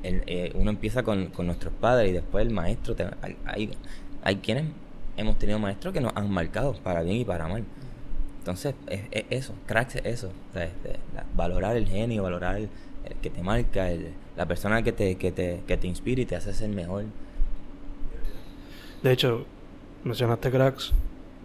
eh, 0.02 0.52
uno 0.54 0.70
empieza 0.70 1.02
con, 1.02 1.30
nuestros 1.38 1.72
padres 1.74 2.10
y 2.10 2.12
después 2.12 2.46
el 2.46 2.52
maestro. 2.52 2.94
Hay, 3.46 3.70
hay, 4.22 4.36
quienes 4.36 4.64
hemos 5.16 5.38
tenido 5.38 5.58
maestros 5.58 5.94
que 5.94 6.00
nos 6.00 6.12
han 6.16 6.30
marcado 6.30 6.74
para 6.82 7.02
bien 7.02 7.18
y 7.18 7.24
para 7.24 7.48
mal. 7.48 7.64
Entonces, 8.38 8.74
es, 8.88 9.02
eso, 9.30 9.54
cracks 9.66 9.96
es 9.96 10.06
eso. 10.06 10.32
Este, 10.54 10.98
valorar 11.36 11.76
el 11.76 11.86
genio, 11.86 12.22
valorar 12.22 12.56
el, 12.56 12.68
que 13.22 13.30
te 13.30 13.42
marca, 13.42 13.88
la 14.36 14.46
persona 14.46 14.82
que 14.82 14.92
te, 14.92 15.16
que, 15.16 15.32
te, 15.32 15.62
que 15.66 15.76
te 15.76 15.86
inspira 15.86 16.22
y 16.22 16.26
te 16.26 16.36
hace 16.36 16.52
ser 16.52 16.68
mejor. 16.68 17.04
De 19.02 19.12
hecho, 19.12 19.46
mencionaste 20.04 20.50
cracks. 20.50 20.92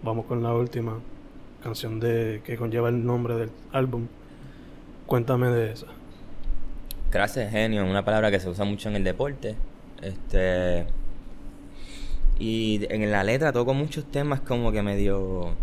Vamos 0.03 0.25
con 0.25 0.43
la 0.43 0.53
última 0.53 0.99
canción 1.65 1.99
de 1.99 2.43
que 2.45 2.57
conlleva 2.57 2.89
el 2.89 3.03
nombre 3.03 3.33
del 3.35 3.49
álbum. 3.71 4.05
Cuéntame 5.07 5.47
de 5.47 5.71
esa. 5.71 5.87
Cracks 7.09 7.37
es 7.37 7.49
genio, 7.49 7.83
una 7.83 8.05
palabra 8.05 8.29
que 8.29 8.39
se 8.39 8.47
usa 8.47 8.65
mucho 8.65 8.87
en 8.89 8.97
el 8.97 9.03
deporte. 9.03 9.55
Este. 9.99 10.85
Y 12.37 12.85
en 12.91 13.09
la 13.09 13.23
letra 13.23 13.51
toco 13.51 13.73
muchos 13.73 14.05
temas 14.11 14.41
como 14.41 14.71
que 14.71 14.83
medio 14.83 15.55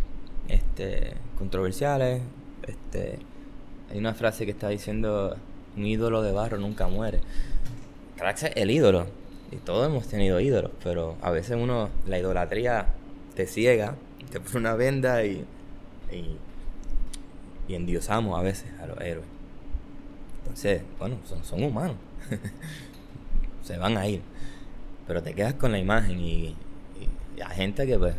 este, 0.48 1.14
controversiales. 1.38 2.20
Este, 2.66 3.20
hay 3.88 3.98
una 3.98 4.14
frase 4.14 4.44
que 4.44 4.50
está 4.50 4.70
diciendo, 4.70 5.36
un 5.76 5.86
ídolo 5.86 6.22
de 6.22 6.32
barro 6.32 6.58
nunca 6.58 6.88
muere. 6.88 7.20
Cracks 8.16 8.42
es 8.42 8.52
el 8.56 8.72
ídolo. 8.72 9.06
Y 9.52 9.56
todos 9.58 9.86
hemos 9.86 10.08
tenido 10.08 10.40
ídolos, 10.40 10.72
pero 10.82 11.16
a 11.22 11.30
veces 11.30 11.56
uno, 11.60 11.90
la 12.08 12.18
idolatría 12.18 12.86
te 13.36 13.46
ciega, 13.46 13.94
te 14.32 14.40
pone 14.40 14.58
una 14.58 14.74
venda 14.74 15.24
y, 15.24 15.44
y, 16.12 16.36
y 17.68 17.74
endiosamos 17.74 18.38
a 18.38 18.42
veces 18.42 18.70
a 18.80 18.86
los 18.86 19.00
héroes. 19.00 19.26
Entonces, 20.42 20.82
bueno, 20.98 21.16
son, 21.42 21.62
humanos. 21.62 21.96
Se 23.62 23.78
van 23.78 23.96
a 23.96 24.06
ir. 24.06 24.22
Pero 25.06 25.22
te 25.22 25.34
quedas 25.34 25.54
con 25.54 25.72
la 25.72 25.78
imagen 25.78 26.20
y, 26.20 26.54
y, 27.36 27.40
hay 27.44 27.56
gente 27.56 27.86
que 27.86 27.98
pues... 27.98 28.14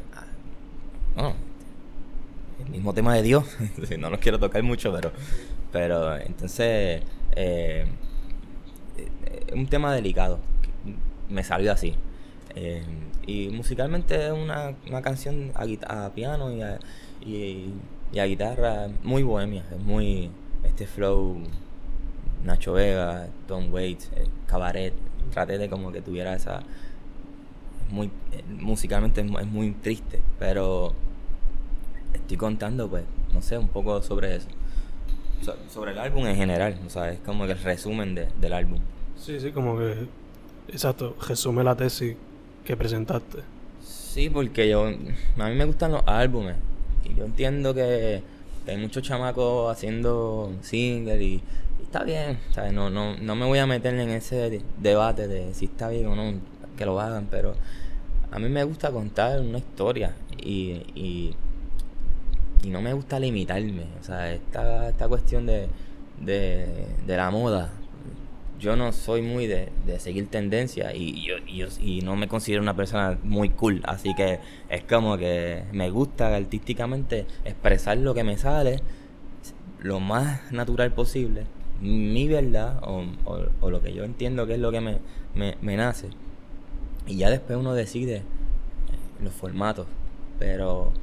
Ah, 1.15 1.33
el 2.63 2.71
mismo 2.71 2.93
tema 2.93 3.15
de 3.15 3.21
Dios. 3.21 3.45
no 3.99 4.09
los 4.09 4.19
quiero 4.19 4.39
tocar 4.39 4.63
mucho, 4.63 4.93
pero, 4.93 5.11
pero 5.71 6.17
entonces 6.17 7.03
eh, 7.35 7.85
es 8.97 9.53
un 9.53 9.67
tema 9.67 9.93
delicado. 9.93 10.39
Me 11.29 11.43
salió 11.43 11.71
así. 11.71 11.95
Eh, 12.55 12.83
y 13.25 13.49
musicalmente 13.49 14.27
es 14.27 14.31
una, 14.31 14.75
una 14.87 15.01
canción 15.01 15.51
a, 15.55 16.09
piano 16.09 16.51
y 16.53 16.61
a, 16.61 16.79
y, 17.25 17.73
a 18.19 18.25
guitarra 18.25 18.89
muy 19.03 19.23
bohemia. 19.23 19.63
Es 19.71 19.79
muy 19.83 20.29
este 20.63 20.85
flow 20.85 21.37
Nacho 22.43 22.73
Vega, 22.73 23.27
Tom 23.47 23.73
Waits, 23.73 24.11
eh, 24.15 24.27
Cabaret. 24.47 24.93
Traté 25.31 25.57
de 25.57 25.69
como 25.69 25.91
que 25.91 26.01
tuviera 26.01 26.35
esa. 26.35 26.61
muy, 27.89 28.11
musicalmente 28.49 29.21
es 29.21 29.47
muy 29.47 29.71
triste, 29.71 30.21
pero 30.37 30.93
estoy 32.13 32.37
contando, 32.37 32.89
pues, 32.89 33.03
no 33.33 33.41
sé, 33.41 33.57
un 33.57 33.67
poco 33.67 34.01
sobre 34.01 34.35
eso. 34.35 34.49
sobre 35.69 35.91
el 35.91 35.99
álbum 35.99 36.25
en 36.27 36.35
general, 36.35 36.79
o 36.85 36.89
sea, 36.89 37.11
es 37.11 37.19
como 37.19 37.45
que 37.45 37.53
el 37.53 37.59
resumen 37.59 38.15
de, 38.15 38.27
del 38.39 38.53
álbum. 38.53 38.79
Sí, 39.17 39.39
sí, 39.39 39.51
como 39.51 39.77
que, 39.77 40.07
exacto, 40.69 41.15
resume 41.27 41.63
la 41.63 41.75
tesis 41.75 42.15
que 42.63 42.77
presentaste. 42.77 43.39
Sí, 43.81 44.29
porque 44.29 44.69
yo, 44.69 44.85
a 44.85 45.49
mí 45.49 45.55
me 45.55 45.65
gustan 45.65 45.91
los 45.91 46.03
álbumes, 46.05 46.55
y 47.03 47.15
yo 47.15 47.25
entiendo 47.25 47.73
que, 47.73 48.21
hay 48.65 48.77
muchos 48.77 49.03
chamacos 49.03 49.71
haciendo 49.71 50.53
single 50.61 51.21
y, 51.21 51.41
está 51.81 52.03
bien, 52.03 52.39
¿sabes? 52.51 52.73
No, 52.73 52.89
no, 52.89 53.17
no 53.17 53.35
me 53.35 53.45
voy 53.45 53.59
a 53.59 53.67
meter 53.67 53.93
en 53.93 54.09
ese 54.09 54.61
debate 54.79 55.27
de 55.27 55.53
si 55.53 55.65
está 55.65 55.89
bien 55.89 56.07
o 56.07 56.15
no, 56.15 56.39
que 56.77 56.85
lo 56.85 56.99
hagan, 56.99 57.27
pero 57.29 57.55
a 58.31 58.39
mí 58.39 58.49
me 58.49 58.63
gusta 58.63 58.91
contar 58.91 59.41
una 59.41 59.59
historia 59.59 60.15
y 60.41 61.35
y 62.63 62.69
no 62.69 62.81
me 62.81 62.93
gusta 62.93 63.19
limitarme. 63.19 63.85
O 63.99 64.03
sea, 64.03 64.33
esta, 64.33 64.89
esta 64.89 65.07
cuestión 65.07 65.45
de, 65.45 65.67
de, 66.19 67.17
la 67.17 67.29
moda, 67.29 67.69
yo 68.59 68.75
no 68.75 68.91
soy 68.91 69.21
muy 69.21 69.47
de, 69.47 69.69
seguir 69.99 70.27
tendencia 70.27 70.95
y 70.95 71.25
yo, 71.25 71.35
y 71.81 72.01
no 72.01 72.15
me 72.15 72.27
considero 72.27 72.61
una 72.61 72.75
persona 72.75 73.19
muy 73.23 73.49
cool. 73.49 73.81
Así 73.85 74.13
que 74.15 74.39
es 74.69 74.83
como 74.83 75.17
que 75.17 75.63
me 75.71 75.89
gusta 75.89 76.35
artísticamente 76.35 77.25
expresar 77.45 77.97
lo 77.97 78.13
que 78.13 78.23
me 78.23 78.37
sale 78.37 78.81
lo 79.79 79.99
más 79.99 80.51
natural 80.51 80.93
posible, 80.93 81.43
mi 81.81 82.27
verdad 82.29 82.79
o, 82.83 83.03
o, 83.59 83.69
lo 83.69 83.81
que 83.81 83.93
yo 83.93 84.05
entiendo 84.05 84.47
que 84.47 84.53
es 84.53 84.59
lo 84.59 84.71
que 84.71 84.79
me, 84.79 84.99
me, 85.35 85.57
me 85.61 85.75
nace. 85.75 86.07
Y 87.05 87.17
ya 87.17 87.29
después 87.29 87.59
uno 87.59 87.73
decide 87.73 88.23
los 89.21 89.33
formatos. 89.33 89.87
Pero 90.39 90.93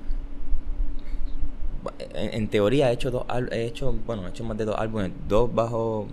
en, 2.14 2.48
teoría 2.48 2.90
he 2.90 2.94
hecho 2.94 3.10
dos 3.10 3.24
he 3.52 3.64
hecho, 3.64 3.94
bueno, 4.06 4.26
he 4.26 4.30
hecho 4.30 4.44
más 4.44 4.56
de 4.56 4.64
dos 4.64 4.76
álbumes, 4.78 5.12
dos 5.28 5.52
bajo, 5.54 6.08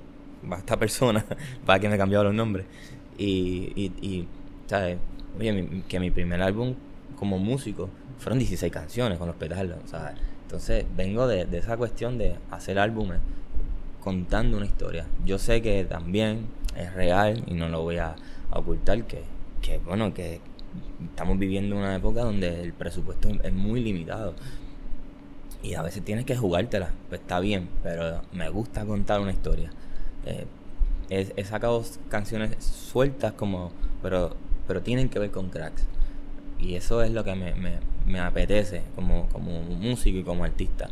esta 0.56 0.78
persona, 0.78 1.26
para 1.66 1.80
que 1.80 1.90
me 1.90 1.98
cambiado 1.98 2.26
los 2.26 2.34
nombres. 2.34 2.66
Y, 3.18 3.72
y, 3.76 3.92
y 4.02 4.28
¿sabes? 4.68 4.98
Oye, 5.38 5.84
que 5.88 6.00
mi 6.00 6.12
primer 6.12 6.42
álbum 6.42 6.76
como 7.18 7.40
músico 7.40 7.90
fueron 8.20 8.40
16 8.40 8.72
canciones 8.72 9.18
con 9.18 9.28
los 9.28 9.36
pedales, 9.36 9.76
Entonces 10.44 10.86
vengo 10.96 11.28
de, 11.28 11.46
de, 11.46 11.58
esa 11.58 11.78
cuestión 11.78 12.18
de 12.18 12.36
hacer 12.52 12.80
álbumes 12.80 13.20
contando 14.02 14.58
una 14.58 14.66
historia. 14.66 15.06
Yo 15.26 15.38
sé 15.38 15.62
que 15.62 15.84
también 15.84 16.48
es 16.76 16.94
real 16.94 17.44
y 17.48 17.54
no 17.54 17.70
lo 17.70 17.82
voy 17.84 17.98
a, 17.98 18.16
ocultar 18.52 19.04
que, 19.06 19.24
que, 19.62 19.80
bueno, 19.80 20.14
que 20.14 20.40
estamos 21.04 21.38
viviendo 21.38 21.76
una 21.76 21.96
época 21.96 22.22
donde 22.22 22.62
el 22.62 22.74
presupuesto 22.74 23.30
es 23.44 23.54
muy 23.54 23.82
limitado. 23.82 24.34
Y 25.62 25.74
a 25.74 25.82
veces 25.82 26.04
tienes 26.04 26.24
que 26.26 26.38
jugártela, 26.38 26.92
pues 27.10 27.20
está 27.22 27.40
bien, 27.40 27.68
pero 27.84 28.22
me 28.32 28.48
gusta 28.50 28.86
contar 28.86 29.20
una 29.20 29.32
historia. 29.32 29.72
Eh, 30.28 30.46
he, 31.10 31.44
sacado 31.46 31.84
canciones 32.10 32.64
sueltas 32.64 33.34
como, 33.34 33.72
pero, 34.02 34.36
pero 34.68 34.82
tienen 34.82 35.10
que 35.10 35.20
ver 35.20 35.32
con 35.32 35.50
cracks. 35.50 35.86
Y 36.60 36.76
eso 36.76 37.02
es 37.04 37.12
lo 37.12 37.24
que 37.24 37.36
me, 37.36 37.54
me, 37.56 37.80
me 38.06 38.20
apetece 38.20 38.84
como, 38.96 39.28
como 39.30 39.62
músico 39.62 40.18
y 40.20 40.24
como 40.24 40.44
artista. 40.44 40.90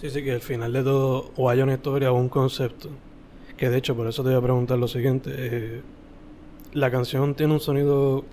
Sí, 0.00 0.10
sí, 0.10 0.22
que 0.22 0.32
al 0.32 0.40
final 0.40 0.72
de 0.72 0.82
todo 0.82 1.32
o 1.36 1.48
hay 1.48 1.62
una 1.62 1.74
historia 1.74 2.12
o 2.12 2.16
un 2.16 2.28
concepto. 2.28 2.90
Que 3.56 3.70
de 3.70 3.78
hecho, 3.78 3.94
por 3.94 4.06
eso 4.08 4.22
te 4.22 4.30
voy 4.30 4.38
a 4.38 4.42
preguntar 4.42 4.78
lo 4.78 4.88
siguiente. 4.88 5.30
Eh, 5.34 5.82
la 6.72 6.90
canción 6.90 7.34
tiene 7.34 7.52
un 7.52 7.60
sonido 7.60 8.24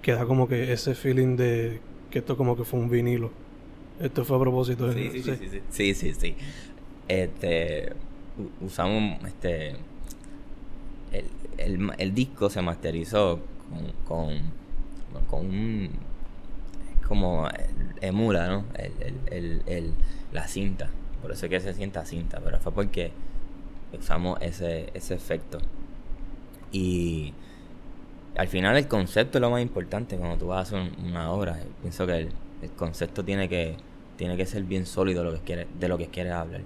que 0.00 0.12
da 0.12 0.24
como 0.24 0.48
que 0.48 0.72
ese 0.72 0.94
feeling 0.94 1.36
de 1.36 1.80
que 2.10 2.20
esto 2.20 2.36
como 2.36 2.56
que 2.56 2.64
fue 2.64 2.78
un 2.78 2.88
vinilo. 2.88 3.30
Esto 4.00 4.24
fue 4.24 4.36
a 4.36 4.40
propósito 4.40 4.86
de 4.86 5.10
sí, 5.10 5.22
sí, 5.22 5.36
sí, 5.36 5.48
sí, 5.50 5.60
sí, 5.70 5.94
sí, 5.94 6.14
sí. 6.14 6.34
Este, 7.08 7.92
usamos, 8.60 9.22
este, 9.24 9.76
el, 11.12 11.24
el, 11.58 11.90
el 11.98 12.14
disco 12.14 12.50
se 12.50 12.62
masterizó 12.62 13.40
con, 14.06 14.40
con, 15.12 15.24
con 15.28 15.46
un, 15.46 15.90
como 17.06 17.48
emula, 18.00 18.48
¿no? 18.48 18.64
El, 19.30 19.92
la 20.32 20.46
cinta. 20.48 20.90
Por 21.22 21.32
eso 21.32 21.46
es 21.46 21.50
que 21.50 21.60
se 21.60 21.74
sienta 21.74 22.04
cinta, 22.04 22.40
pero 22.44 22.58
fue 22.58 22.72
porque 22.72 23.10
usamos 23.98 24.38
ese, 24.40 24.90
ese 24.94 25.14
efecto. 25.14 25.58
Y 26.72 27.32
al 28.36 28.48
final 28.48 28.76
el 28.76 28.86
concepto 28.86 29.38
es 29.38 29.42
lo 29.42 29.50
más 29.50 29.62
importante 29.62 30.16
cuando 30.16 30.36
tú 30.36 30.48
vas 30.48 30.72
a 30.72 30.76
hacer 30.76 30.92
una 31.02 31.30
obra. 31.30 31.58
Pienso 31.80 32.06
que 32.06 32.18
el, 32.18 32.28
el 32.62 32.70
concepto 32.72 33.24
tiene 33.24 33.48
que, 33.48 33.76
tiene 34.16 34.36
que 34.36 34.46
ser 34.46 34.64
bien 34.64 34.84
sólido 34.84 35.24
lo 35.24 35.32
que 35.32 35.40
quiere, 35.40 35.66
de 35.78 35.88
lo 35.88 35.96
que 35.96 36.08
quieres 36.08 36.32
hablar. 36.32 36.62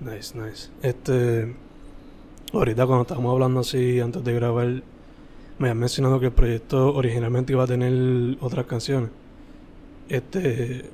Nice, 0.00 0.36
nice. 0.38 0.70
Este. 0.82 1.54
Ahorita 2.52 2.86
cuando 2.86 3.02
estábamos 3.02 3.32
hablando 3.32 3.60
así 3.60 4.00
antes 4.00 4.22
de 4.22 4.32
grabar, 4.32 4.82
me 5.58 5.68
has 5.68 5.76
mencionado 5.76 6.20
que 6.20 6.26
el 6.26 6.32
proyecto 6.32 6.94
originalmente 6.94 7.52
iba 7.52 7.64
a 7.64 7.66
tener 7.66 8.36
otras 8.40 8.66
canciones. 8.66 9.10
Este, 10.08 10.84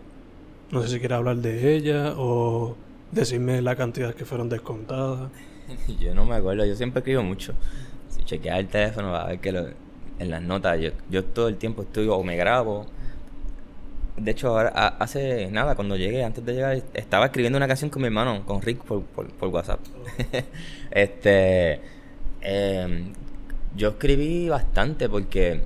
no 0.71 0.83
sé 0.83 0.89
si 0.89 0.99
quiere 0.99 1.15
hablar 1.15 1.37
de 1.37 1.75
ella 1.75 2.15
o 2.17 2.77
decirme 3.11 3.61
la 3.61 3.77
cantidad 3.77 4.15
que 4.15 4.25
fueron 4.25 4.49
descontadas. 4.49 5.31
yo 6.01 6.15
no 6.15 6.25
me 6.25 6.37
acuerdo, 6.37 6.65
yo 6.65 6.75
siempre 6.75 7.01
escribo 7.01 7.23
mucho. 7.23 7.53
Si 8.09 8.23
chequeas 8.25 8.59
el 8.59 8.69
teléfono, 8.69 9.13
va 9.13 9.25
a 9.25 9.29
ver 9.29 9.41
que 9.41 9.53
lo, 9.53 9.67
en 10.19 10.31
las 10.31 10.43
notas, 10.43 10.81
yo, 10.81 10.91
yo 11.11 11.25
todo 11.25 11.49
el 11.49 11.57
tiempo 11.57 11.83
estoy 11.83 12.09
o 12.09 12.23
me 12.23 12.37
grabo. 12.37 12.87
De 14.17 14.31
hecho, 14.31 14.49
ahora, 14.49 14.69
hace 14.99 15.51
nada, 15.51 15.75
cuando 15.75 15.97
llegué, 15.97 16.23
antes 16.23 16.45
de 16.45 16.53
llegar, 16.53 16.83
estaba 16.95 17.27
escribiendo 17.27 17.57
una 17.57 17.67
canción 17.67 17.91
con 17.91 18.03
mi 18.03 18.07
hermano, 18.07 18.45
con 18.45 18.61
Rick, 18.61 18.85
por, 18.85 19.03
por, 19.05 19.49
WhatsApp. 19.49 19.81
este. 20.91 21.81
Em, 22.43 23.13
yo 23.75 23.91
escribí 23.91 24.49
bastante 24.49 25.09
porque 25.09 25.63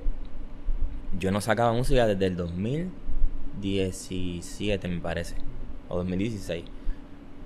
yo 1.19 1.33
no 1.33 1.41
sacaba 1.41 1.73
música 1.73 2.07
desde 2.07 2.27
el 2.27 2.37
2017, 2.37 4.89
me 4.89 5.01
parece, 5.01 5.35
o 5.89 5.97
2016. 5.97 6.65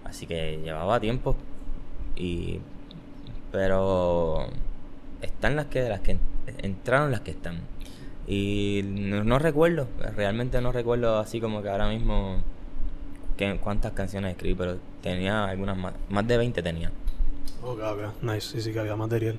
Así 0.05 0.27
que 0.27 0.61
llevaba 0.63 1.01
tiempo 1.01 1.37
y 2.17 2.61
pero 3.53 4.49
están 5.23 5.57
las 5.57 5.67
que 5.67 5.89
las 5.89 6.01
que 6.01 6.19
entraron 6.59 7.11
las 7.11 7.21
que 7.21 7.33
están. 7.33 7.59
Y 8.31 8.83
no, 8.85 9.41
recuerdo, 9.41 9.89
realmente 10.15 10.61
no 10.61 10.71
recuerdo 10.71 11.19
así 11.19 11.41
como 11.41 11.63
que 11.63 11.69
ahora 11.69 11.89
mismo 11.89 12.37
que, 13.37 13.59
cuántas 13.59 13.91
canciones 13.91 14.31
escribí, 14.31 14.55
pero 14.55 14.79
tenía 15.03 15.47
algunas 15.47 15.77
más, 15.77 15.95
más 16.09 16.29
de 16.29 16.37
20 16.37 16.63
tenía. 16.63 16.93
Ok, 17.61 17.81
ok, 17.83 18.23
nice, 18.23 18.43
sí, 18.43 18.61
sí 18.61 18.73
que 18.73 18.79
había 18.79 18.95
material. 18.95 19.37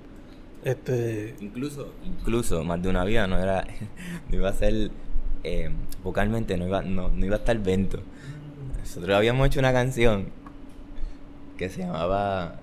Este... 0.65 1.35
Incluso, 1.39 1.93
incluso, 2.03 2.65
más 2.65 2.83
de 2.83 2.89
una 2.89 3.05
vida 3.05 3.27
no 3.27 3.39
era, 3.39 3.65
no 4.29 4.35
iba 4.35 4.49
a 4.49 4.53
ser, 4.53 4.91
eh, 5.45 5.71
vocalmente 6.03 6.57
no 6.57 6.67
iba, 6.67 6.81
no, 6.81 7.07
no 7.07 7.25
iba 7.25 7.37
a 7.37 7.39
estar 7.39 7.57
vento. 7.59 8.01
Nosotros 8.77 9.15
habíamos 9.15 9.47
hecho 9.47 9.61
una 9.61 9.71
canción 9.71 10.25
que 11.57 11.69
se 11.69 11.83
llamaba 11.83 12.59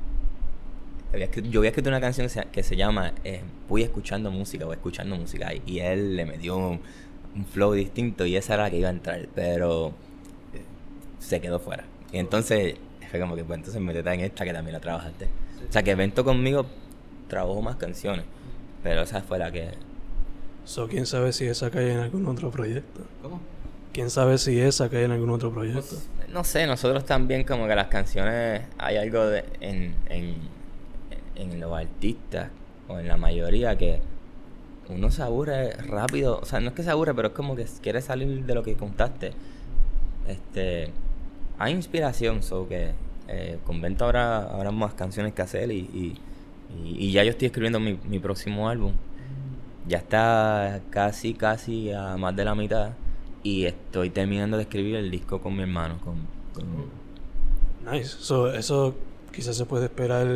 yo 1.13 1.61
había 1.61 1.71
escrito 1.71 1.89
una 1.89 2.01
canción 2.01 2.29
que 2.53 2.63
se 2.63 2.77
llama 2.77 3.13
eh, 3.25 3.41
Voy 3.69 3.83
escuchando 3.83 4.31
música 4.31 4.67
o 4.67 4.73
escuchando 4.73 5.17
música 5.17 5.53
y 5.65 5.79
él 5.79 6.17
le 6.17 6.27
metió 6.27 6.57
un, 6.57 6.81
flow 7.53 7.73
distinto 7.73 8.27
y 8.27 8.35
esa 8.37 8.55
era 8.55 8.65
la 8.65 8.71
que 8.71 8.79
iba 8.79 8.89
a 8.89 8.93
entrar, 8.93 9.29
pero 9.35 9.89
eh, 10.53 10.63
se 11.21 11.41
quedó 11.41 11.61
fuera. 11.61 11.85
Y 12.13 12.19
entonces 12.19 12.75
fue 13.11 13.21
como 13.21 13.37
que 13.37 13.45
pues 13.45 13.59
entonces 13.59 13.81
metete 13.81 14.13
en 14.13 14.21
esta 14.21 14.45
que 14.45 14.53
también 14.53 14.73
la 14.73 14.81
trabajaste. 14.81 15.27
O 15.69 15.73
sea 15.73 15.83
que 15.83 15.93
Evento 15.93 16.25
conmigo 16.25 16.67
trabajó 17.29 17.63
más 17.63 17.77
canciones, 17.77 18.25
pero 18.83 19.03
esa 19.03 19.23
fue 19.23 19.39
la 19.39 19.53
que... 19.53 19.71
So, 20.65 20.89
¿Quién 20.89 21.07
sabe 21.07 21.33
si 21.33 21.47
esa 21.47 21.71
cae 21.71 21.93
en 21.93 22.01
algún 22.01 22.27
otro 22.27 22.51
proyecto? 22.51 23.03
¿Cómo? 23.23 23.41
¿Quién 23.93 24.11
sabe 24.11 24.37
si 24.37 24.59
esa 24.61 24.91
cae 24.91 25.05
en 25.05 25.13
algún 25.13 25.31
otro 25.31 25.53
proyecto? 25.53 25.81
Pues, 25.81 26.09
no 26.29 26.45
sé, 26.45 26.67
nosotros 26.67 27.07
también 27.07 27.45
como 27.45 27.67
que 27.69 27.75
las 27.75 27.87
canciones 27.87 28.63
hay 28.77 28.97
algo 28.97 29.27
de, 29.27 29.45
en 29.61 29.95
en 30.09 30.58
los 31.61 31.73
artistas, 31.73 32.51
o 32.89 32.99
en 32.99 33.09
la 33.09 33.17
mayoría, 33.17 33.77
que 33.77 34.01
uno 34.89 35.11
se 35.11 35.23
aburre 35.23 35.73
rápido. 35.73 36.39
O 36.41 36.45
sea, 36.45 36.61
no 36.61 36.69
es 36.69 36.75
que 36.75 36.83
se 36.83 36.91
aburre, 36.91 37.15
pero 37.15 37.29
es 37.29 37.35
como 37.35 37.57
que 37.57 37.67
quiere 37.83 38.01
salir 38.01 38.45
de 38.45 38.55
lo 38.55 38.63
que 38.63 38.75
contaste. 38.75 39.33
Este. 40.27 40.91
Hay 41.59 41.73
inspiración, 41.73 42.43
so 42.43 42.69
que 42.69 42.93
eh, 43.29 43.59
Convento 43.65 44.05
ahora 44.05 44.71
más 44.71 44.95
canciones 44.95 45.35
que 45.35 45.43
hacer 45.43 45.71
y, 45.71 46.17
y, 46.85 47.13
ya 47.13 47.25
yo 47.25 47.31
estoy 47.31 47.47
escribiendo 47.47 47.81
mi, 47.81 47.99
mi 48.09 48.19
próximo 48.19 48.69
álbum. 48.69 48.93
Ya 49.87 49.99
está 49.99 50.81
casi, 50.91 51.35
casi 51.35 51.91
a 51.93 52.17
más 52.17 52.37
de 52.37 52.45
la 52.45 52.55
mitad. 52.55 52.93
Y 53.43 53.65
estoy 53.65 54.11
terminando 54.11 54.57
de 54.57 54.65
escribir 54.65 54.97
el 54.97 55.11
disco 55.11 55.41
con 55.41 55.57
mi 55.57 55.63
hermano. 55.63 55.99
Con, 56.03 56.27
Nice. 57.91 58.17
So, 58.19 58.53
eso 58.53 58.95
Quizás 59.39 59.57
se 59.57 59.67
puede 59.67 59.85
esperar, 59.85 60.27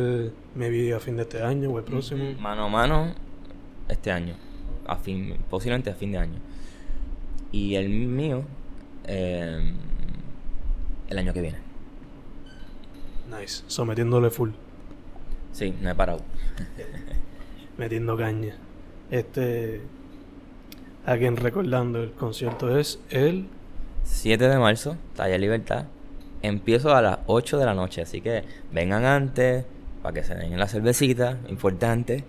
maybe 0.55 0.93
a 0.93 0.99
fin 1.01 1.17
de 1.17 1.23
este 1.23 1.43
año 1.43 1.69
o 1.69 1.77
el 1.77 1.83
próximo. 1.83 2.23
Mano 2.39 2.63
a 2.63 2.69
mano, 2.69 3.13
este 3.89 4.09
año. 4.13 4.33
A 4.87 4.95
fin, 4.95 5.35
posiblemente 5.49 5.89
a 5.89 5.93
fin 5.93 6.13
de 6.13 6.19
año. 6.19 6.39
Y 7.51 7.75
el 7.75 7.89
mío, 7.89 8.45
em, 9.03 9.75
el 11.09 11.17
año 11.17 11.33
que 11.33 11.41
viene. 11.41 11.57
Nice. 13.29 13.65
Sometiéndole 13.67 14.29
full. 14.29 14.51
Sí, 15.51 15.75
no 15.81 15.89
he 15.89 15.95
parado. 15.95 16.21
Metiendo 17.77 18.15
caña. 18.15 18.55
Este. 19.11 19.81
Alguien 21.05 21.35
recordando, 21.35 22.01
el 22.01 22.13
concierto 22.13 22.79
es 22.79 23.01
el 23.09 23.47
7 24.05 24.47
de 24.47 24.57
marzo, 24.57 24.95
Talla 25.13 25.37
Libertad. 25.37 25.87
Empiezo 26.43 26.93
a 26.93 27.01
las 27.01 27.19
8 27.25 27.57
de 27.57 27.65
la 27.65 27.73
noche, 27.73 28.01
así 28.01 28.19
que 28.19 28.43
vengan 28.71 29.05
antes 29.05 29.63
para 30.01 30.13
que 30.13 30.23
se 30.23 30.35
den 30.35 30.59
la 30.59 30.67
cervecita, 30.67 31.37
importante. 31.47 32.25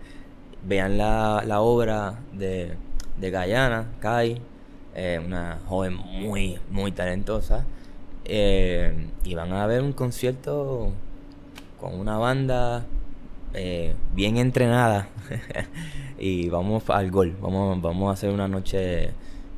Vean 0.63 0.97
la, 0.97 1.43
la 1.45 1.61
obra 1.61 2.21
de, 2.33 2.75
de 3.19 3.31
Guyana, 3.31 3.89
Kai, 4.01 4.41
eh, 4.95 5.21
una 5.23 5.59
joven 5.67 5.95
muy, 5.97 6.59
muy 6.71 6.93
talentosa. 6.93 7.67
Eh, 8.25 9.09
y 9.25 9.35
van 9.35 9.53
a 9.53 9.67
ver 9.67 9.83
un 9.83 9.93
concierto 9.93 10.93
con 11.81 11.99
una 11.99 12.17
banda 12.17 12.87
eh, 13.53 13.95
bien 14.15 14.37
entrenada. 14.37 15.09
y 16.21 16.49
vamos 16.51 16.89
al 16.89 17.11
gol, 17.11 17.37
vamos, 17.41 17.83
vamos 17.83 18.11
a 18.11 18.13
hacer 18.13 18.31
una 18.31 18.47
noche 18.47 19.11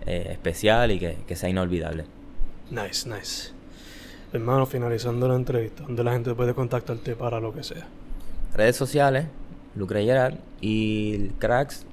especial 0.06 0.92
y 0.92 0.98
que, 0.98 1.18
que 1.26 1.36
sea 1.36 1.50
inolvidable. 1.50 2.04
Nice, 2.70 3.08
nice. 3.08 3.55
Hermano, 4.32 4.66
finalizando 4.66 5.28
la 5.28 5.36
entrevista, 5.36 5.84
donde 5.84 6.04
la 6.04 6.12
gente 6.12 6.34
puede 6.34 6.54
contactarte 6.54 7.14
para 7.14 7.40
lo 7.40 7.52
que 7.52 7.62
sea. 7.62 7.86
Redes 8.54 8.76
sociales, 8.76 9.26
Lucre 9.74 10.04
Gerard 10.04 10.36
y 10.60 11.28
Cracks 11.38 11.86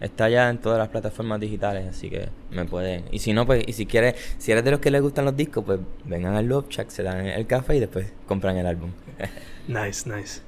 está 0.00 0.28
ya 0.28 0.50
en 0.50 0.58
todas 0.58 0.78
las 0.78 0.88
plataformas 0.88 1.40
digitales, 1.40 1.88
así 1.88 2.10
que 2.10 2.28
me 2.50 2.64
pueden. 2.64 3.04
Y 3.10 3.18
si 3.18 3.32
no, 3.32 3.46
pues, 3.46 3.64
y 3.66 3.72
si 3.72 3.86
quieres, 3.86 4.14
si 4.38 4.52
eres 4.52 4.64
de 4.64 4.70
los 4.70 4.80
que 4.80 4.90
les 4.90 5.00
gustan 5.02 5.24
los 5.24 5.36
discos, 5.36 5.64
pues 5.64 5.80
vengan 6.04 6.34
al 6.34 6.46
Love 6.46 6.68
Check, 6.68 6.90
se 6.90 7.02
dan 7.02 7.26
el 7.26 7.46
café 7.46 7.76
y 7.76 7.80
después 7.80 8.12
compran 8.26 8.56
el 8.56 8.66
álbum. 8.66 8.90
nice, 9.68 10.08
nice. 10.08 10.42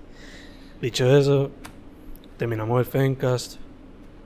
Dicho 0.81 1.17
eso, 1.17 1.51
terminamos 2.37 2.79
el 2.81 2.85
Fencast 2.87 3.57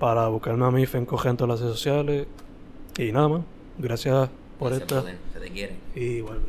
para 0.00 0.26
buscarme 0.28 0.66
a 0.66 0.70
mí, 0.70 0.86
Fencoge 0.86 1.28
en 1.28 1.36
todas 1.36 1.50
las 1.50 1.60
redes 1.60 1.78
sociales. 1.78 2.26
Y 2.98 3.12
nada 3.12 3.28
más. 3.28 3.42
Gracias 3.78 4.28
por 4.58 4.72
esta. 4.72 5.02
Se 5.32 5.40
te 5.40 5.50
quiere. 5.50 5.74
Y 5.94 6.04
igual, 6.16 6.40